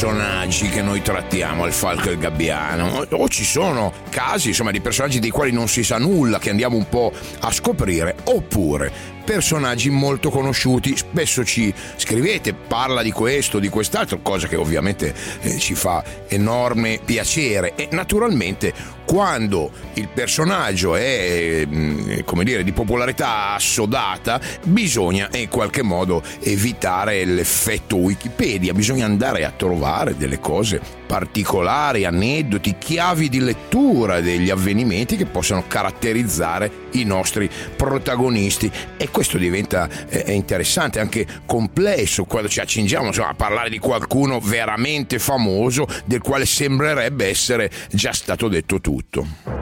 personaggi 0.00 0.68
che 0.68 0.80
noi 0.80 1.02
trattiamo 1.02 1.64
al 1.64 1.72
Falco 1.72 2.08
e 2.08 2.12
il 2.12 2.18
Gabbiano 2.18 3.04
o 3.10 3.28
ci 3.28 3.42
sono 3.42 3.92
casi 4.10 4.46
insomma 4.46 4.70
di 4.70 4.80
personaggi 4.80 5.18
dei 5.18 5.30
quali 5.30 5.50
non 5.50 5.66
si 5.66 5.82
sa 5.82 5.98
nulla 5.98 6.38
che 6.38 6.50
andiamo 6.50 6.76
un 6.76 6.88
po' 6.88 7.12
a 7.40 7.50
scoprire 7.50 8.14
oppure 8.26 8.92
personaggi 9.24 9.90
molto 9.90 10.30
conosciuti. 10.30 10.96
Spesso 10.96 11.44
ci 11.44 11.74
scrivete, 11.96 12.54
parla 12.54 13.02
di 13.02 13.10
questo, 13.10 13.58
di 13.58 13.68
quest'altro, 13.68 14.20
cosa 14.22 14.46
che 14.46 14.56
ovviamente 14.56 15.12
eh, 15.40 15.58
ci 15.58 15.74
fa 15.74 16.02
enorme 16.28 17.00
piacere. 17.04 17.74
E 17.74 17.88
naturalmente 17.90 18.72
quando 19.08 19.70
il 19.94 20.08
personaggio 20.08 20.94
è 20.94 21.64
mm, 21.66 22.18
come 22.26 22.44
dire 22.44 22.62
di 22.62 22.72
popolarità 22.72 23.54
assodata 23.54 24.38
bisogna 24.64 25.30
in 25.32 25.48
qualche 25.48 25.82
modo 25.82 26.22
evitare 26.40 27.24
l'effetto 27.24 27.96
Wikipedia. 27.96 28.74
Bisogna 28.74 29.06
andare 29.06 29.46
a 29.46 29.50
trovare 29.56 30.14
delle 30.14 30.40
cose 30.40 30.78
particolari 31.06 32.04
aneddoti 32.04 32.76
chiavi 32.76 33.30
di 33.30 33.40
lettura 33.40 34.20
degli 34.20 34.50
avvenimenti 34.50 35.16
che 35.16 35.24
possano 35.24 35.64
caratterizzare 35.66 36.70
i 36.92 37.04
nostri 37.04 37.48
protagonisti. 37.76 38.70
E 38.98 39.08
questo 39.08 39.38
diventa 39.38 39.88
eh, 40.10 40.34
interessante 40.34 41.00
anche 41.00 41.26
complesso 41.46 42.24
quando 42.24 42.50
ci 42.50 42.60
accingiamo 42.60 43.06
insomma, 43.06 43.30
a 43.30 43.34
parlare 43.34 43.70
di 43.70 43.78
qualcuno 43.78 44.38
veramente 44.38 45.18
famoso 45.18 45.88
del 46.04 46.20
quale 46.20 46.44
sembrerebbe 46.44 47.26
essere 47.26 47.70
già 47.90 48.12
stato 48.12 48.48
detto 48.48 48.82
tutto 48.82 48.97
tutto. 48.98 49.57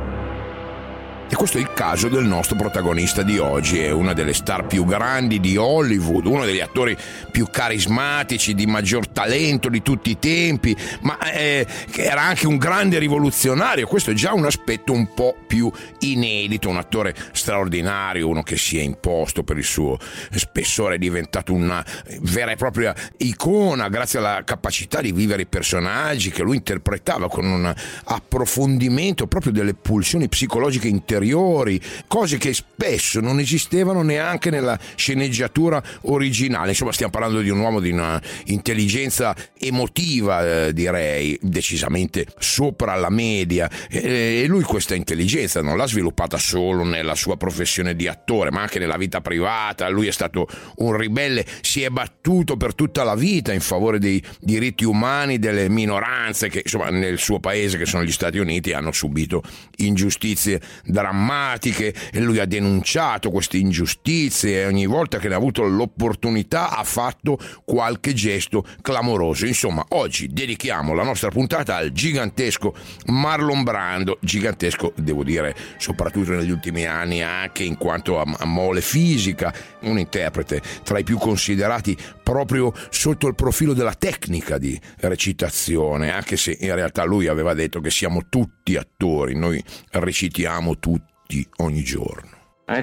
E 1.37 1.39
questo 1.39 1.59
è 1.59 1.61
il 1.61 1.75
caso 1.75 2.09
del 2.09 2.25
nostro 2.25 2.57
protagonista 2.57 3.21
di 3.21 3.37
oggi, 3.37 3.79
è 3.79 3.91
una 3.91 4.15
delle 4.15 4.33
star 4.33 4.67
più 4.67 4.87
grandi 4.87 5.39
di 5.39 5.59
Hollywood, 5.59 6.25
uno 6.25 6.47
degli 6.47 6.61
attori 6.61 6.97
più 7.31 7.49
carismatici, 7.51 8.55
di 8.55 8.65
maggior 8.65 9.07
talento 9.07 9.69
di 9.69 9.83
tutti 9.83 10.09
i 10.09 10.19
tempi, 10.19 10.75
ma 11.03 11.19
eh, 11.31 11.67
era 11.95 12.23
anche 12.23 12.47
un 12.47 12.57
grande 12.57 12.99
rivoluzionario, 12.99 13.87
questo 13.87 14.13
è 14.13 14.15
già 14.15 14.33
un 14.33 14.47
aspetto 14.47 14.93
un 14.95 15.13
po' 15.13 15.37
più 15.47 15.71
inedito, 15.99 16.71
un 16.71 16.79
attore 16.79 17.15
straordinario, 17.33 18.29
uno 18.29 18.43
che 18.43 18.57
si 18.57 18.79
è 18.79 18.83
imposto 18.83 19.43
per 19.43 19.59
il 19.59 19.65
suo 19.65 19.99
spessore, 20.31 20.95
è 20.95 20.99
diventato 20.99 21.53
una 21.53 21.85
vera 22.21 22.53
e 22.53 22.57
propria 22.57 22.95
icona 23.19 23.91
grazie 23.91 24.21
alla 24.21 24.41
capacità 24.43 25.03
di 25.03 25.13
vivere 25.13 25.43
i 25.43 25.47
personaggi 25.47 26.31
che 26.31 26.43
lui 26.43 26.57
interpretava 26.57 27.29
con 27.29 27.45
un 27.45 27.75
approfondimento 28.05 29.27
proprio 29.27 29.53
delle 29.53 29.75
pulsioni 29.75 30.29
psicologiche 30.29 30.89
interiori 30.89 31.25
interiori, 31.27 31.81
cose 32.07 32.39
che 32.39 32.55
spesso 32.55 33.21
non 33.21 33.41
esistevano 33.41 34.03
neanche 34.03 34.51
nella 34.51 34.79
sceneggiatura 34.95 35.83
originale. 36.03 36.71
Insomma, 36.71 36.93
stiamo 36.93 37.13
parlando 37.13 37.41
di 37.41 37.51
un 37.51 37.59
uomo 37.59 37.81
di 37.81 37.91
una 37.91 38.21
intelligenza 38.47 39.35
emotiva, 39.59 40.67
eh, 40.67 40.73
direi, 40.73 41.37
decisamente 41.43 42.27
sopra 42.39 42.95
la 42.95 43.11
media. 43.11 43.69
E, 43.91 44.43
e 44.43 44.47
lui 44.47 44.63
questa 44.63 44.95
intelligenza 44.95 45.61
non 45.61 45.77
l'ha 45.77 45.87
sviluppata 45.87 46.39
solo 46.39 46.85
nella 46.85 47.15
sua 47.15 47.37
professione 47.37 47.97
di 47.97 48.07
attore, 48.07 48.51
ma 48.51 48.61
anche 48.61 48.79
nella 48.79 48.97
vita 48.97 49.21
privata. 49.21 49.89
Lui 49.89 50.07
è 50.07 50.13
stato 50.13 50.47
un 50.77 50.97
ribelle, 50.97 51.45
si 51.61 51.83
è 51.83 51.89
battuto 51.89 52.57
per 52.57 52.75
tutta 52.75 53.03
la 53.03 53.15
vita 53.15 53.53
in 53.53 53.61
favore 53.61 53.99
dei 53.99 54.23
diritti 54.41 54.85
umani 54.85 55.39
delle 55.39 55.69
minoranze 55.69 56.49
che, 56.49 56.61
insomma, 56.63 56.91
nel 56.91 57.19
suo 57.19 57.41
paese, 57.41 57.79
che 57.79 57.87
sono 57.87 58.05
gli 58.05 58.13
Stati 58.13 58.39
Uniti, 58.39 58.73
hanno 58.73 58.93
subito 58.93 59.43
ingiustizie 59.77 60.61
da 60.85 61.03
drammatiche 61.17 61.95
e 62.13 62.21
lui 62.21 62.39
ha 62.39 62.45
denunciato 62.45 63.31
queste 63.31 63.57
ingiustizie 63.57 64.63
e 64.63 64.67
ogni 64.67 64.87
volta 64.87 65.19
che 65.19 65.29
ne 65.29 65.35
ha 65.35 65.39
avuto 65.39 65.65
l'opportunità 65.65 66.77
ha 66.77 66.85
fatto 66.85 67.39
qualche 67.65 68.13
gesto 68.13 68.65
clamoroso. 68.83 69.47
Insomma, 69.47 69.85
oggi 69.91 70.29
dedichiamo 70.29 70.93
la 70.93 71.03
nostra 71.03 71.31
puntata 71.31 71.77
al 71.77 71.93
gigantesco 71.93 72.75
Marlon 73.07 73.63
Brando, 73.63 74.19
gigantesco 74.21 74.93
devo 74.97 75.25
dire 75.25 75.55
soprattutto 75.79 76.33
negli 76.33 76.51
ultimi 76.51 76.85
anni 76.85 77.23
anche 77.23 77.65
in 77.65 77.77
quanto 77.79 78.21
a, 78.21 78.25
a 78.39 78.45
mole 78.45 78.83
fisica, 78.83 79.53
un 79.81 79.99
interprete 79.99 80.61
tra 80.83 80.99
i 80.99 81.05
più 81.05 81.19
considerati 81.19 81.97
proprio 82.23 82.73
sotto 82.91 83.27
il 83.27 83.35
profilo 83.35 83.73
della 83.73 83.95
tecnica 83.95 84.59
di 84.59 84.79
recitazione, 84.99 86.13
anche 86.13 86.37
se 86.37 86.57
in 86.61 86.75
realtà 86.75 87.05
lui 87.05 87.29
aveva 87.29 87.55
detto 87.55 87.81
che 87.81 87.91
siamo 87.91 88.29
tutti 88.29 88.56
attori, 88.75 89.37
noi 89.37 89.63
recitiamo 89.91 90.79
tutti 90.79 91.47
ogni 91.59 91.85
giorno. 91.85 92.31
Uh, 92.67 92.83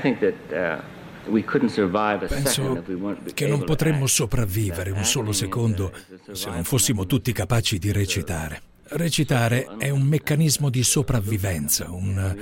Penso 2.28 2.84
che 3.34 3.48
non 3.48 3.64
potremmo 3.64 4.08
sopravvivere 4.08 4.92
un 4.92 5.04
solo 5.04 5.32
secondo 5.34 5.94
se 6.32 6.50
non 6.50 6.64
fossimo 6.64 7.06
tutti 7.06 7.34
capaci 7.34 7.80
di 7.80 7.92
recitare. 7.92 8.62
Recitare 8.90 9.66
è 9.78 9.90
un 9.90 10.04
meccanismo 10.04 10.70
di 10.70 10.84
sopravvivenza, 10.84 11.90
un, 11.92 12.36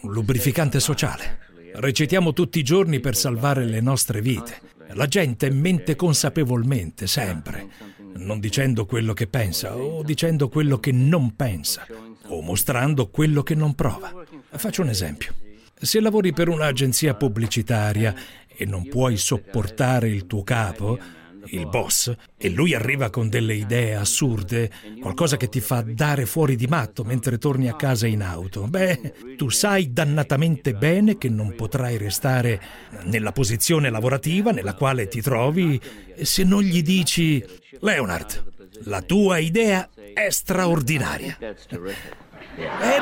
un 0.00 0.12
lubrificante 0.12 0.80
sociale. 0.80 1.38
Recitiamo 1.74 2.32
tutti 2.32 2.58
i 2.58 2.64
giorni 2.64 3.00
per 3.00 3.16
salvare 3.16 3.64
le 3.64 3.80
nostre 3.80 4.20
vite. 4.20 4.60
La 4.92 5.06
gente 5.06 5.50
mente 5.50 5.96
consapevolmente, 5.96 7.06
sempre, 7.06 7.68
non 8.16 8.40
dicendo 8.40 8.86
quello 8.86 9.12
che 9.12 9.26
pensa 9.26 9.76
o 9.76 10.02
dicendo 10.02 10.48
quello 10.48 10.78
che 10.78 10.92
non 10.92 11.36
pensa 11.36 11.86
o 12.30 12.40
mostrando 12.40 13.08
quello 13.08 13.42
che 13.42 13.54
non 13.54 13.74
prova. 13.74 14.12
Faccio 14.50 14.82
un 14.82 14.88
esempio. 14.88 15.34
Se 15.74 16.00
lavori 16.00 16.32
per 16.32 16.48
un'agenzia 16.48 17.14
pubblicitaria 17.14 18.14
e 18.46 18.64
non 18.66 18.86
puoi 18.88 19.16
sopportare 19.16 20.08
il 20.08 20.26
tuo 20.26 20.42
capo, 20.42 20.98
il 21.46 21.66
boss, 21.66 22.14
e 22.36 22.50
lui 22.50 22.74
arriva 22.74 23.10
con 23.10 23.28
delle 23.28 23.54
idee 23.54 23.94
assurde, 23.94 24.70
qualcosa 25.00 25.36
che 25.36 25.48
ti 25.48 25.60
fa 25.60 25.80
dare 25.80 26.26
fuori 26.26 26.56
di 26.56 26.66
matto 26.66 27.02
mentre 27.02 27.38
torni 27.38 27.68
a 27.68 27.76
casa 27.76 28.06
in 28.06 28.22
auto, 28.22 28.66
beh, 28.66 29.36
tu 29.36 29.48
sai 29.48 29.92
dannatamente 29.92 30.74
bene 30.74 31.16
che 31.16 31.28
non 31.28 31.54
potrai 31.54 31.96
restare 31.96 32.60
nella 33.04 33.32
posizione 33.32 33.90
lavorativa 33.90 34.50
nella 34.50 34.74
quale 34.74 35.08
ti 35.08 35.20
trovi 35.22 35.80
se 36.20 36.44
non 36.44 36.62
gli 36.62 36.82
dici 36.82 37.42
Leonard, 37.80 38.49
la 38.84 39.02
tua 39.02 39.38
idea 39.38 39.88
è 40.14 40.30
straordinaria. 40.30 41.36
È 41.38 41.54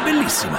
bellissima. 0.03 0.59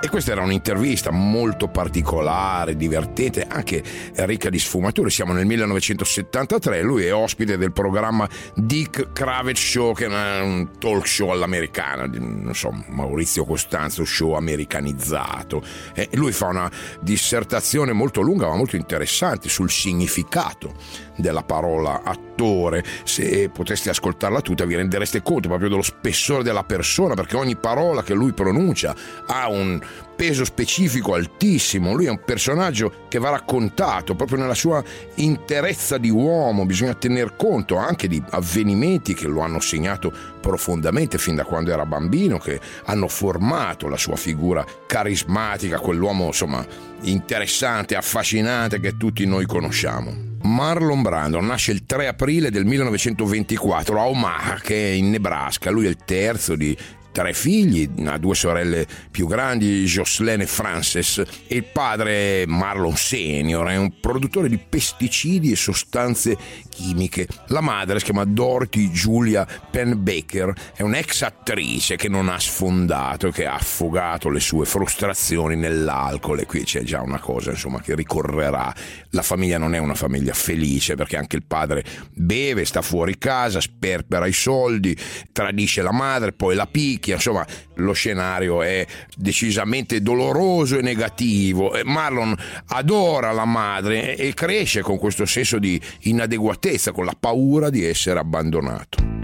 E 0.00 0.08
questa 0.08 0.30
era 0.30 0.42
un'intervista 0.42 1.10
molto 1.10 1.66
particolare, 1.66 2.76
divertente, 2.76 3.44
anche 3.48 3.82
ricca 4.14 4.48
di 4.48 4.60
sfumature. 4.60 5.10
Siamo 5.10 5.32
nel 5.32 5.44
1973, 5.44 6.82
lui 6.82 7.04
è 7.04 7.12
ospite 7.12 7.58
del 7.58 7.72
programma 7.72 8.28
Dick 8.54 9.10
Kravitz 9.12 9.60
Show, 9.60 9.94
che 9.94 10.06
è 10.06 10.40
un 10.40 10.78
talk 10.78 11.04
show 11.04 11.30
all'americana, 11.30 12.06
non 12.06 12.54
so, 12.54 12.70
Maurizio 12.90 13.44
Costanzo, 13.44 14.04
show 14.04 14.34
americanizzato. 14.34 15.64
E 15.94 16.08
lui 16.12 16.30
fa 16.30 16.46
una 16.46 16.70
dissertazione 17.00 17.92
molto 17.92 18.20
lunga 18.20 18.46
ma 18.46 18.54
molto 18.54 18.76
interessante 18.76 19.48
sul 19.48 19.68
significato 19.68 20.74
della 21.18 21.42
parola 21.42 22.02
attore. 22.02 22.82
Se 23.04 23.50
poteste 23.50 23.90
ascoltarla 23.90 24.40
tutta 24.40 24.64
vi 24.64 24.76
rendereste 24.76 25.22
conto 25.22 25.48
proprio 25.48 25.68
dello 25.68 25.82
spessore 25.82 26.42
della 26.42 26.64
persona, 26.64 27.14
perché 27.14 27.36
ogni 27.36 27.56
parola 27.56 28.02
che 28.02 28.14
lui 28.14 28.32
pronuncia 28.32 28.94
ha 29.26 29.48
un 29.48 29.80
peso 30.16 30.44
specifico 30.44 31.14
altissimo, 31.14 31.92
lui 31.92 32.06
è 32.06 32.10
un 32.10 32.20
personaggio 32.24 33.06
che 33.08 33.18
va 33.18 33.30
raccontato 33.30 34.16
proprio 34.16 34.38
nella 34.38 34.54
sua 34.54 34.82
interezza 35.16 35.96
di 35.96 36.10
uomo, 36.10 36.66
bisogna 36.66 36.94
tener 36.94 37.36
conto 37.36 37.76
anche 37.76 38.08
di 38.08 38.20
avvenimenti 38.30 39.14
che 39.14 39.28
lo 39.28 39.42
hanno 39.42 39.60
segnato 39.60 40.12
profondamente 40.40 41.18
fin 41.18 41.36
da 41.36 41.44
quando 41.44 41.70
era 41.72 41.86
bambino, 41.86 42.38
che 42.38 42.60
hanno 42.86 43.06
formato 43.06 43.88
la 43.88 43.96
sua 43.96 44.16
figura 44.16 44.64
carismatica, 44.86 45.78
quell'uomo 45.78 46.26
insomma 46.26 46.66
interessante, 47.02 47.96
affascinante 47.96 48.80
che 48.80 48.96
tutti 48.96 49.24
noi 49.26 49.46
conosciamo. 49.46 50.26
Marlon 50.42 51.02
Brando 51.02 51.40
nasce 51.40 51.72
il 51.72 51.84
3 51.84 52.06
aprile 52.06 52.50
del 52.50 52.64
1924 52.64 54.00
a 54.00 54.06
Omaha, 54.06 54.60
che 54.62 54.90
è 54.90 54.92
in 54.92 55.10
Nebraska. 55.10 55.70
Lui 55.70 55.86
è 55.86 55.88
il 55.88 55.98
terzo 56.04 56.56
di 56.56 56.76
tre 57.12 57.32
figli, 57.32 57.88
ha 58.06 58.18
due 58.18 58.34
sorelle 58.34 58.86
più 59.10 59.26
grandi, 59.26 59.84
Jocelyn 59.84 60.40
e 60.40 60.46
Frances, 60.46 61.18
e 61.46 61.56
il 61.56 61.64
padre 61.64 62.44
Marlon 62.46 62.96
Senior 62.96 63.66
è 63.68 63.76
un 63.76 64.00
produttore 64.00 64.48
di 64.48 64.58
pesticidi 64.58 65.52
e 65.52 65.56
sostanze 65.56 66.36
chimiche. 66.68 67.26
La 67.48 67.60
madre 67.60 67.98
si 67.98 68.06
chiama 68.06 68.24
Dorothy 68.24 68.90
Julia 68.90 69.46
Penn 69.70 69.94
Baker, 69.96 70.52
è 70.74 70.82
un'ex 70.82 71.22
attrice 71.22 71.96
che 71.96 72.08
non 72.08 72.28
ha 72.28 72.38
sfondato, 72.38 73.30
che 73.30 73.46
ha 73.46 73.54
affogato 73.54 74.28
le 74.28 74.40
sue 74.40 74.64
frustrazioni 74.64 75.56
nell'alcol 75.56 76.40
e 76.40 76.46
qui 76.46 76.62
c'è 76.62 76.82
già 76.82 77.00
una 77.00 77.18
cosa 77.18 77.50
insomma 77.50 77.80
che 77.80 77.94
ricorrerà. 77.94 78.72
La 79.10 79.22
famiglia 79.22 79.58
non 79.58 79.74
è 79.74 79.78
una 79.78 79.94
famiglia 79.94 80.34
felice 80.34 80.94
perché 80.94 81.16
anche 81.16 81.36
il 81.36 81.44
padre 81.44 81.84
beve, 82.12 82.64
sta 82.64 82.82
fuori 82.82 83.18
casa, 83.18 83.60
sperpera 83.60 84.26
i 84.26 84.32
soldi, 84.32 84.96
tradisce 85.32 85.82
la 85.82 85.92
madre, 85.92 86.32
poi 86.32 86.54
la 86.54 86.66
picchia 86.66 87.07
macchia, 87.08 87.14
insomma 87.14 87.46
lo 87.76 87.92
scenario 87.92 88.62
è 88.62 88.86
decisamente 89.16 90.02
doloroso 90.02 90.78
e 90.78 90.82
negativo. 90.82 91.72
Marlon 91.84 92.34
adora 92.68 93.32
la 93.32 93.44
madre 93.44 94.16
e 94.16 94.34
cresce 94.34 94.82
con 94.82 94.98
questo 94.98 95.24
senso 95.24 95.58
di 95.58 95.80
inadeguatezza, 96.02 96.92
con 96.92 97.04
la 97.04 97.16
paura 97.18 97.70
di 97.70 97.84
essere 97.84 98.18
abbandonato. 98.18 99.17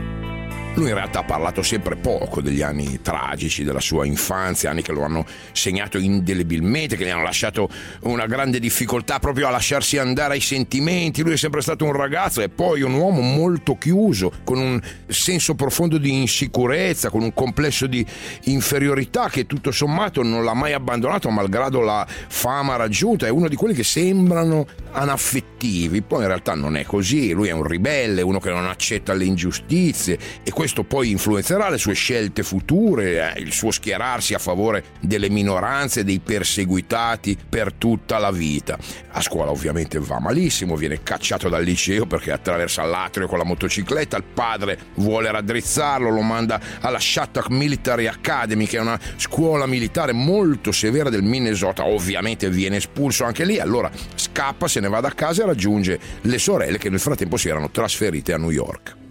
Lui 0.76 0.88
in 0.88 0.94
realtà 0.94 1.20
ha 1.20 1.24
parlato 1.24 1.62
sempre 1.62 1.94
poco 1.94 2.40
degli 2.40 2.60
anni 2.60 3.00
tragici 3.00 3.62
della 3.62 3.78
sua 3.78 4.04
infanzia, 4.06 4.70
anni 4.70 4.82
che 4.82 4.90
lo 4.90 5.04
hanno 5.04 5.24
segnato 5.52 5.98
indelebilmente, 5.98 6.96
che 6.96 7.04
gli 7.04 7.10
hanno 7.10 7.22
lasciato 7.22 7.68
una 8.02 8.26
grande 8.26 8.58
difficoltà 8.58 9.20
proprio 9.20 9.46
a 9.46 9.50
lasciarsi 9.50 9.98
andare 9.98 10.34
ai 10.34 10.40
sentimenti. 10.40 11.22
Lui 11.22 11.34
è 11.34 11.36
sempre 11.36 11.60
stato 11.60 11.84
un 11.84 11.92
ragazzo 11.92 12.40
e 12.40 12.48
poi 12.48 12.82
un 12.82 12.92
uomo 12.94 13.20
molto 13.20 13.78
chiuso, 13.78 14.32
con 14.42 14.58
un 14.58 14.80
senso 15.06 15.54
profondo 15.54 15.96
di 15.96 16.12
insicurezza, 16.12 17.08
con 17.08 17.22
un 17.22 17.32
complesso 17.32 17.86
di 17.86 18.04
inferiorità 18.46 19.28
che 19.28 19.46
tutto 19.46 19.70
sommato 19.70 20.24
non 20.24 20.42
l'ha 20.42 20.54
mai 20.54 20.72
abbandonato 20.72 21.30
malgrado 21.30 21.82
la 21.82 22.04
fama 22.08 22.74
raggiunta. 22.74 23.26
È 23.26 23.30
uno 23.30 23.46
di 23.46 23.54
quelli 23.54 23.74
che 23.74 23.84
sembrano 23.84 24.66
anaffettivi, 24.90 26.02
poi 26.02 26.22
in 26.22 26.26
realtà 26.26 26.54
non 26.54 26.76
è 26.76 26.82
così. 26.82 27.30
Lui 27.30 27.46
è 27.46 27.52
un 27.52 27.62
ribelle, 27.62 28.22
uno 28.22 28.40
che 28.40 28.50
non 28.50 28.66
accetta 28.66 29.12
le 29.12 29.24
ingiustizie 29.24 30.18
e 30.42 30.50
questo 30.50 30.62
poi 30.84 31.10
influenzerà 31.10 31.68
le 31.68 31.78
sue 31.78 31.94
scelte 31.94 32.42
future, 32.42 33.34
eh, 33.34 33.40
il 33.40 33.52
suo 33.52 33.70
schierarsi 33.70 34.34
a 34.34 34.38
favore 34.38 34.84
delle 35.00 35.28
minoranze, 35.28 36.04
dei 36.04 36.20
perseguitati 36.20 37.36
per 37.48 37.72
tutta 37.74 38.18
la 38.18 38.30
vita. 38.30 38.78
A 39.12 39.20
scuola 39.20 39.50
ovviamente 39.50 39.98
va 39.98 40.18
malissimo, 40.18 40.76
viene 40.76 41.02
cacciato 41.02 41.48
dal 41.48 41.62
liceo 41.62 42.06
perché 42.06 42.32
attraversa 42.32 42.82
l'atrio 42.84 43.26
con 43.26 43.38
la 43.38 43.44
motocicletta, 43.44 44.16
il 44.16 44.24
padre 44.24 44.78
vuole 44.94 45.30
raddrizzarlo, 45.30 46.10
lo 46.10 46.22
manda 46.22 46.60
alla 46.80 46.98
Shattuck 46.98 47.50
Military 47.50 48.06
Academy 48.06 48.66
che 48.66 48.78
è 48.78 48.80
una 48.80 48.98
scuola 49.16 49.66
militare 49.66 50.12
molto 50.12 50.72
severa 50.72 51.10
del 51.10 51.22
Minnesota, 51.22 51.84
ovviamente 51.86 52.48
viene 52.50 52.76
espulso 52.76 53.24
anche 53.24 53.44
lì, 53.44 53.58
allora 53.58 53.90
scappa, 54.14 54.68
se 54.68 54.80
ne 54.80 54.88
va 54.88 55.00
da 55.00 55.10
casa 55.10 55.42
e 55.42 55.46
raggiunge 55.46 56.00
le 56.22 56.38
sorelle 56.38 56.78
che 56.78 56.90
nel 56.90 57.00
frattempo 57.00 57.36
si 57.36 57.48
erano 57.48 57.70
trasferite 57.70 58.32
a 58.32 58.38
New 58.38 58.50
York. 58.50 59.02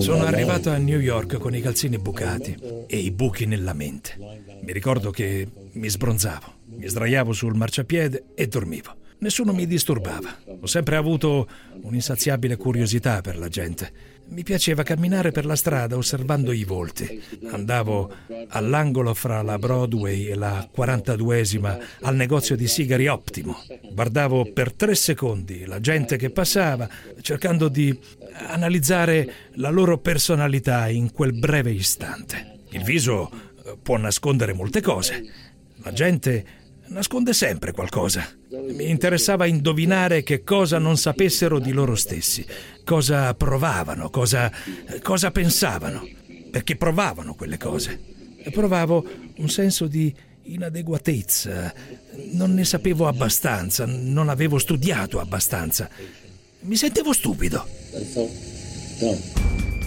Sono 0.00 0.24
arrivato 0.24 0.70
a 0.70 0.76
New 0.76 0.98
York 0.98 1.38
con 1.38 1.54
i 1.54 1.60
calzini 1.60 1.98
bucati 1.98 2.56
e 2.86 2.96
i 2.96 3.10
buchi 3.10 3.46
nella 3.46 3.72
mente. 3.72 4.16
Mi 4.62 4.72
ricordo 4.72 5.10
che 5.10 5.48
mi 5.72 5.88
sbronzavo, 5.88 6.46
mi 6.76 6.86
sdraiavo 6.86 7.32
sul 7.32 7.54
marciapiede 7.54 8.24
e 8.34 8.46
dormivo. 8.46 8.99
Nessuno 9.20 9.52
mi 9.52 9.66
disturbava. 9.66 10.34
Ho 10.60 10.66
sempre 10.66 10.96
avuto 10.96 11.46
un'insaziabile 11.82 12.56
curiosità 12.56 13.20
per 13.20 13.38
la 13.38 13.48
gente. 13.48 13.92
Mi 14.28 14.42
piaceva 14.44 14.82
camminare 14.82 15.30
per 15.30 15.44
la 15.44 15.56
strada 15.56 15.96
osservando 15.96 16.52
i 16.52 16.64
volti. 16.64 17.22
Andavo 17.50 18.10
all'angolo 18.48 19.12
fra 19.12 19.42
la 19.42 19.58
Broadway 19.58 20.26
e 20.26 20.34
la 20.36 20.66
42esima 20.74 21.78
al 22.00 22.16
negozio 22.16 22.56
di 22.56 22.66
sigari 22.66 23.08
Optimo. 23.08 23.62
Guardavo 23.92 24.52
per 24.52 24.72
tre 24.72 24.94
secondi 24.94 25.66
la 25.66 25.80
gente 25.80 26.16
che 26.16 26.30
passava, 26.30 26.88
cercando 27.20 27.68
di 27.68 27.98
analizzare 28.48 29.32
la 29.54 29.68
loro 29.68 29.98
personalità 29.98 30.88
in 30.88 31.12
quel 31.12 31.38
breve 31.38 31.72
istante. 31.72 32.60
Il 32.70 32.84
viso 32.84 33.30
eh, 33.30 33.76
può 33.82 33.98
nascondere 33.98 34.54
molte 34.54 34.80
cose. 34.80 35.22
La 35.82 35.92
gente 35.92 36.59
nasconde 36.90 37.32
sempre 37.32 37.72
qualcosa. 37.72 38.26
Mi 38.50 38.88
interessava 38.88 39.46
indovinare 39.46 40.22
che 40.22 40.42
cosa 40.44 40.78
non 40.78 40.96
sapessero 40.96 41.58
di 41.58 41.72
loro 41.72 41.94
stessi, 41.94 42.44
cosa 42.84 43.34
provavano, 43.34 44.10
cosa, 44.10 44.50
cosa 45.02 45.30
pensavano, 45.30 46.06
perché 46.50 46.76
provavano 46.76 47.34
quelle 47.34 47.58
cose. 47.58 47.98
Provavo 48.50 49.04
un 49.36 49.48
senso 49.48 49.86
di 49.86 50.14
inadeguatezza, 50.42 51.74
non 52.32 52.54
ne 52.54 52.64
sapevo 52.64 53.06
abbastanza, 53.06 53.84
non 53.86 54.28
avevo 54.28 54.58
studiato 54.58 55.20
abbastanza. 55.20 55.88
Mi 56.60 56.76
sentivo 56.76 57.12
stupido. 57.12 57.66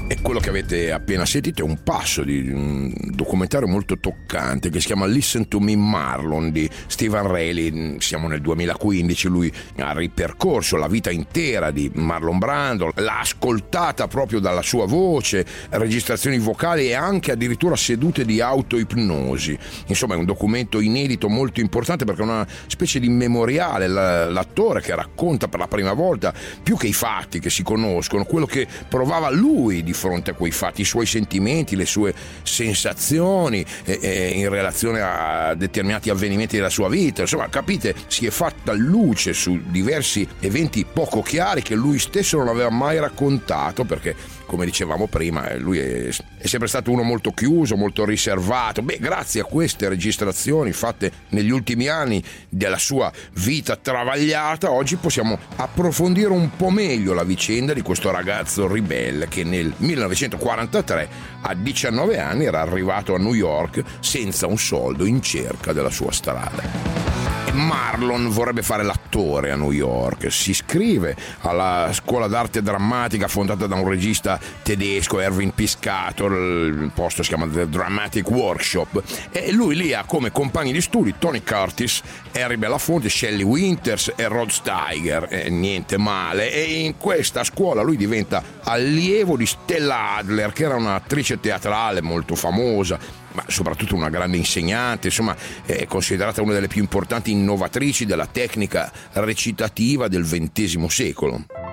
E 0.06 0.22
quello 0.22 0.40
che 0.40 0.50
avete 0.50 0.92
appena 0.92 1.26
sentito 1.26 1.62
è 1.62 1.66
un 1.66 1.82
passo 1.82 2.24
di 2.24 2.50
un 2.50 2.94
documentario 3.12 3.68
molto 3.68 3.98
toccante 3.98 4.70
che 4.70 4.82
si 4.82 4.88
chiama 4.88 5.06
Listen 5.06 5.48
to 5.48 5.60
Me 5.60 5.76
Marlon 5.78 6.52
di 6.52 6.70
Stephen 6.88 7.26
Reilly. 7.26 8.00
Siamo 8.00 8.28
nel 8.28 8.42
2015, 8.42 9.28
lui 9.30 9.52
ha 9.78 9.94
ripercorso 9.94 10.76
la 10.76 10.88
vita 10.88 11.10
intera 11.10 11.72
di 11.72 11.90
Marlon 11.96 12.38
Brando, 12.38 12.92
l'ha 12.96 13.22
ascoltata 13.22 14.08
proprio 14.08 14.40
dalla 14.40 14.62
sua 14.62 14.86
voce, 14.86 15.46
registrazioni 15.70 16.38
vocali 16.38 16.90
e 16.90 16.94
anche 16.94 17.32
addirittura 17.32 17.76
sedute 17.78 18.26
di 18.26 18.42
autoipnosi. 18.42 19.58
Insomma, 19.88 20.16
è 20.16 20.18
un 20.18 20.26
documento 20.26 20.82
inedito 20.82 21.30
molto 21.30 21.62
importante 21.62 22.04
perché 22.04 22.22
è 22.22 22.26
una 22.26 22.46
specie 22.68 23.00
di 23.00 23.10
memoriale, 23.10 23.88
l'attore 23.88 24.82
che 24.82 24.94
racconta 24.94 25.48
per 25.48 25.60
la 25.60 25.68
prima 25.68 25.94
volta, 25.94 26.34
più 26.62 26.76
che 26.76 26.88
i 26.88 26.94
fatti 26.94 27.40
che 27.40 27.50
si 27.50 27.64
conoscono, 27.64 28.26
quello 28.26 28.46
che 28.46 28.68
provava 28.88 29.32
lui 29.32 29.82
di 29.82 29.93
fronte 29.94 30.32
a 30.32 30.34
quei 30.34 30.52
fatti, 30.52 30.82
i 30.82 30.86
suoi 30.86 31.06
sentimenti, 31.06 31.76
le 31.76 31.86
sue 31.86 32.14
sensazioni 32.44 33.66
eh, 33.86 34.00
eh, 34.02 34.30
in 34.30 34.50
relazione 34.50 35.02
a 35.02 35.54
determinati 35.56 36.10
avvenimenti 36.10 36.56
della 36.56 36.70
sua 36.70 36.90
vita. 36.90 37.22
Insomma, 37.22 37.50
capite, 37.50 37.96
si 38.08 38.26
è 38.26 38.30
fatta 38.30 38.74
luce 38.74 39.34
su 39.34 39.62
diversi 39.66 40.28
eventi 40.40 40.86
poco 40.86 41.22
chiari 41.22 41.62
che 41.62 41.76
lui 41.76 42.00
stesso 42.00 42.38
non 42.38 42.48
aveva 42.48 42.70
mai 42.70 43.00
raccontato 43.00 43.84
perché 43.84 44.16
come 44.54 44.66
dicevamo 44.66 45.08
prima, 45.08 45.50
eh, 45.50 45.58
lui 45.58 45.80
è, 45.80 46.10
è, 46.38 46.46
sempre 46.46 46.68
stato 46.68 46.92
uno 46.92 47.02
molto 47.02 47.32
chiuso, 47.32 47.76
molto 47.76 48.06
riservato. 48.06 48.84
Beh, 48.84 49.00
grazie 49.00 49.42
a 49.42 49.46
queste 49.46 49.90
registrazioni 49.90 50.72
fatte 50.74 51.12
negli 51.30 51.50
ultimi 51.50 51.88
anni 51.88 52.24
della 52.50 52.78
sua 52.78 53.12
vita 53.34 53.76
travagliata, 53.76 54.70
oggi 54.70 54.98
possiamo 54.98 55.40
approfondire 55.56 56.30
un 56.30 56.52
po' 56.56 56.70
meglio 56.70 57.16
la 57.16 57.24
vicenda 57.24 57.74
di 57.74 57.82
questo 57.82 58.12
ragazzo 58.12 58.72
ribelle 58.72 59.28
che 59.28 59.44
nel 59.44 59.74
1943, 59.76 61.10
a 61.42 61.56
19 61.56 62.20
anni, 62.20 62.46
era 62.46 62.62
arrivato 62.62 63.16
a 63.16 63.18
New 63.18 63.34
York 63.34 63.84
senza 64.02 64.46
un 64.46 64.60
soldo 64.60 65.06
in 65.06 65.20
cerca 65.24 65.74
della 65.74 65.90
sua 65.90 66.12
strada. 66.12 67.14
Marlon 67.54 68.30
vorrebbe 68.30 68.64
fare 68.64 68.84
l'attore 68.84 69.52
a 69.52 69.56
New 69.56 69.72
York. 69.72 70.32
Si 70.32 70.50
iscrive 70.52 71.16
alla 71.42 71.90
scuola 71.94 72.28
d'arte 72.28 72.62
drammatica 72.62 73.28
fondata 73.28 73.68
da 73.68 73.76
un 73.76 73.88
regista 73.88 74.40
tedesco, 74.62 75.20
Erwin 75.20 75.54
Piscator. 75.54 76.32
Il 76.32 76.92
posto 76.94 77.24
si 77.24 77.30
chiama 77.30 77.48
The 77.48 77.68
Dramatic 77.68 78.30
Workshop. 78.30 79.04
E 79.32 79.52
lui 79.52 79.76
lì 79.76 79.94
ha 79.94 80.04
come 80.06 80.32
compagni 80.32 80.72
di 80.72 80.82
studi 80.82 81.16
Tony 81.18 81.42
Curtis, 81.44 82.02
Harry 82.34 82.58
Belafonte, 82.58 83.10
Shelley 83.10 83.44
Winters 83.44 84.14
e 84.16 84.28
Rod 84.28 84.50
Steiger. 84.50 85.28
E 85.30 85.50
niente 85.50 85.98
male. 85.98 86.52
E 86.52 86.84
in 86.84 86.98
questa 86.98 87.44
scuola 87.44 87.82
lui 87.82 87.98
diventa 87.98 88.44
allievo 88.64 89.38
di 89.38 89.46
Stella 89.46 90.16
Adler, 90.16 90.52
che 90.52 90.64
era 90.64 90.76
un'attrice 90.76 91.40
teatrale 91.40 92.02
molto 92.02 92.36
famosa 92.36 93.22
ma 93.34 93.44
soprattutto 93.48 93.96
una 93.96 94.10
grande 94.10 94.38
insegnante, 94.38 95.08
insomma 95.08 95.36
è 95.66 95.86
considerata 95.86 96.42
una 96.42 96.54
delle 96.54 96.68
più 96.68 96.82
importanti 96.82 97.32
innovatrici 97.32 98.06
della 98.06 98.28
tecnica 98.28 98.92
recitativa 99.14 100.08
del 100.08 100.24
XX 100.24 100.86
secolo. 100.86 101.73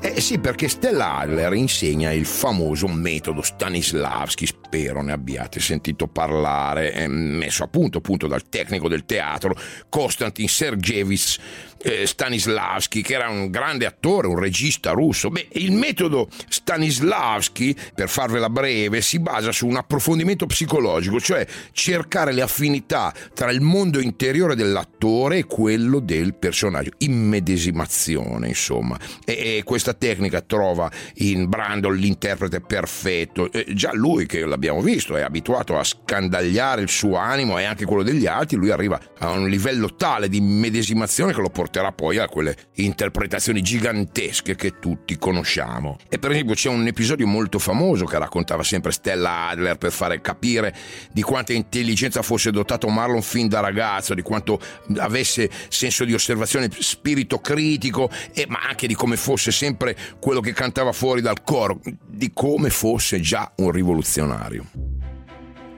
Eh 0.00 0.20
sì, 0.20 0.38
perché 0.38 0.68
Stella 0.68 1.16
Adler 1.16 1.52
insegna 1.54 2.12
il 2.12 2.24
famoso 2.24 2.86
metodo 2.86 3.42
Stanislavski, 3.42 4.46
spero 4.46 5.02
ne 5.02 5.10
abbiate 5.10 5.58
sentito 5.58 6.06
parlare, 6.06 6.92
eh, 6.92 7.08
messo 7.08 7.64
a 7.64 7.66
punto 7.66 7.98
appunto 7.98 8.28
dal 8.28 8.48
tecnico 8.48 8.88
del 8.88 9.04
teatro 9.04 9.56
Konstantin 9.88 10.46
Sergevich 10.46 11.38
eh, 11.82 12.06
Stanislavski, 12.06 13.02
che 13.02 13.14
era 13.14 13.28
un 13.28 13.50
grande 13.50 13.86
attore, 13.86 14.26
un 14.26 14.38
regista 14.38 14.90
russo. 14.92 15.30
Beh, 15.30 15.48
il 15.52 15.72
metodo 15.72 16.28
Stanislavski, 16.48 17.76
per 17.94 18.08
farvela 18.08 18.50
breve, 18.50 19.00
si 19.00 19.18
basa 19.18 19.52
su 19.52 19.66
un 19.66 19.76
approfondimento 19.76 20.46
psicologico, 20.46 21.20
cioè 21.20 21.46
cercare 21.72 22.32
le 22.32 22.42
affinità 22.42 23.12
tra 23.34 23.50
il 23.50 23.60
mondo 23.60 24.00
interiore 24.00 24.54
dell'attore 24.54 25.38
e 25.38 25.44
quello 25.44 26.00
del 26.00 26.34
personaggio, 26.34 26.90
immedesimazione, 26.98 28.48
insomma. 28.48 28.98
E, 29.24 29.56
e 29.58 29.62
questa 29.64 29.94
tecnica 29.94 30.40
trova 30.40 30.90
in 31.16 31.48
Brandon 31.48 31.94
l'interprete 31.94 32.60
perfetto, 32.60 33.50
eh, 33.52 33.66
già 33.74 33.90
lui 33.92 34.26
che 34.26 34.44
l'abbiamo 34.44 34.80
visto, 34.80 35.16
è 35.16 35.22
abituato 35.22 35.78
a 35.78 35.84
scandagliare 35.84 36.82
il 36.82 36.88
suo 36.88 37.16
animo 37.16 37.58
e 37.58 37.64
anche 37.64 37.84
quello 37.84 38.02
degli 38.02 38.26
altri, 38.26 38.56
lui 38.56 38.70
arriva 38.70 39.00
a 39.18 39.30
un 39.30 39.48
livello 39.48 39.94
tale 39.94 40.28
di 40.28 40.40
medesimazione 40.40 41.32
che 41.32 41.40
lo 41.40 41.50
porterà 41.68 41.92
poi 41.92 42.16
a 42.16 42.28
quelle 42.28 42.56
interpretazioni 42.76 43.60
gigantesche 43.60 44.56
che 44.56 44.78
tutti 44.78 45.18
conosciamo. 45.18 45.98
E 46.08 46.18
per 46.18 46.30
esempio 46.30 46.54
c'è 46.54 46.70
un 46.70 46.86
episodio 46.86 47.26
molto 47.26 47.58
famoso 47.58 48.06
che 48.06 48.18
raccontava 48.18 48.62
sempre 48.62 48.90
Stella 48.90 49.48
Adler 49.48 49.76
per 49.76 49.92
fare 49.92 50.20
capire 50.22 50.74
di 51.12 51.20
quanta 51.20 51.52
intelligenza 51.52 52.22
fosse 52.22 52.50
dotato 52.50 52.88
Marlon 52.88 53.20
fin 53.22 53.48
da 53.48 53.60
ragazzo, 53.60 54.14
di 54.14 54.22
quanto 54.22 54.58
avesse 54.96 55.50
senso 55.68 56.04
di 56.04 56.14
osservazione, 56.14 56.70
spirito 56.78 57.38
critico, 57.38 58.10
e, 58.32 58.46
ma 58.48 58.60
anche 58.66 58.86
di 58.86 58.94
come 58.94 59.16
fosse 59.16 59.52
sempre 59.52 59.94
quello 60.18 60.40
che 60.40 60.54
cantava 60.54 60.92
fuori 60.92 61.20
dal 61.20 61.42
coro, 61.42 61.80
di 62.06 62.32
come 62.32 62.70
fosse 62.70 63.20
già 63.20 63.52
un 63.56 63.70
rivoluzionario. 63.70 64.64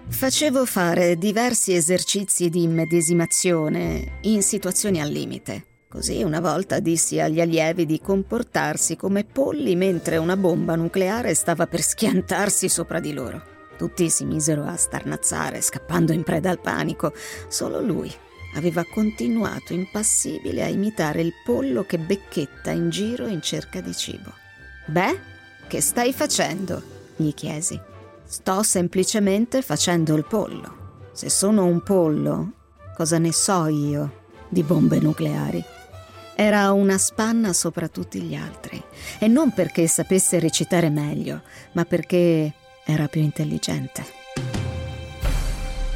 Facevo 0.08 0.66
fare 0.66 1.16
diversi 1.16 1.72
esercizi 1.72 2.48
di 2.48 2.62
immedesimazione 2.62 4.18
in 4.22 4.42
situazioni 4.42 5.00
al 5.00 5.08
limite. 5.08 5.69
Così 5.90 6.22
una 6.22 6.38
volta 6.38 6.78
dissi 6.78 7.18
agli 7.18 7.40
allievi 7.40 7.84
di 7.84 8.00
comportarsi 8.00 8.94
come 8.94 9.24
polli 9.24 9.74
mentre 9.74 10.18
una 10.18 10.36
bomba 10.36 10.76
nucleare 10.76 11.34
stava 11.34 11.66
per 11.66 11.82
schiantarsi 11.82 12.68
sopra 12.68 13.00
di 13.00 13.12
loro. 13.12 13.42
Tutti 13.76 14.08
si 14.08 14.24
misero 14.24 14.62
a 14.64 14.76
starnazzare, 14.76 15.60
scappando 15.60 16.12
in 16.12 16.22
preda 16.22 16.48
al 16.48 16.60
panico. 16.60 17.12
Solo 17.48 17.80
lui 17.80 18.08
aveva 18.54 18.84
continuato 18.84 19.72
impassibile 19.72 20.62
a 20.62 20.68
imitare 20.68 21.22
il 21.22 21.32
pollo 21.44 21.84
che 21.84 21.98
becchetta 21.98 22.70
in 22.70 22.88
giro 22.90 23.26
in 23.26 23.42
cerca 23.42 23.80
di 23.80 23.92
cibo. 23.92 24.32
Beh, 24.86 25.18
che 25.66 25.80
stai 25.80 26.12
facendo? 26.12 26.80
gli 27.16 27.34
chiesi. 27.34 27.78
Sto 28.24 28.62
semplicemente 28.62 29.60
facendo 29.60 30.14
il 30.14 30.24
pollo. 30.24 31.00
Se 31.10 31.28
sono 31.28 31.64
un 31.64 31.82
pollo, 31.82 32.52
cosa 32.94 33.18
ne 33.18 33.32
so 33.32 33.66
io 33.66 34.18
di 34.48 34.62
bombe 34.62 35.00
nucleari? 35.00 35.78
Era 36.42 36.72
una 36.72 36.96
spanna 36.96 37.52
sopra 37.52 37.88
tutti 37.88 38.18
gli 38.22 38.34
altri, 38.34 38.82
e 39.18 39.28
non 39.28 39.52
perché 39.52 39.86
sapesse 39.86 40.38
recitare 40.38 40.88
meglio, 40.88 41.42
ma 41.72 41.84
perché 41.84 42.54
era 42.86 43.08
più 43.08 43.20
intelligente. 43.20 44.19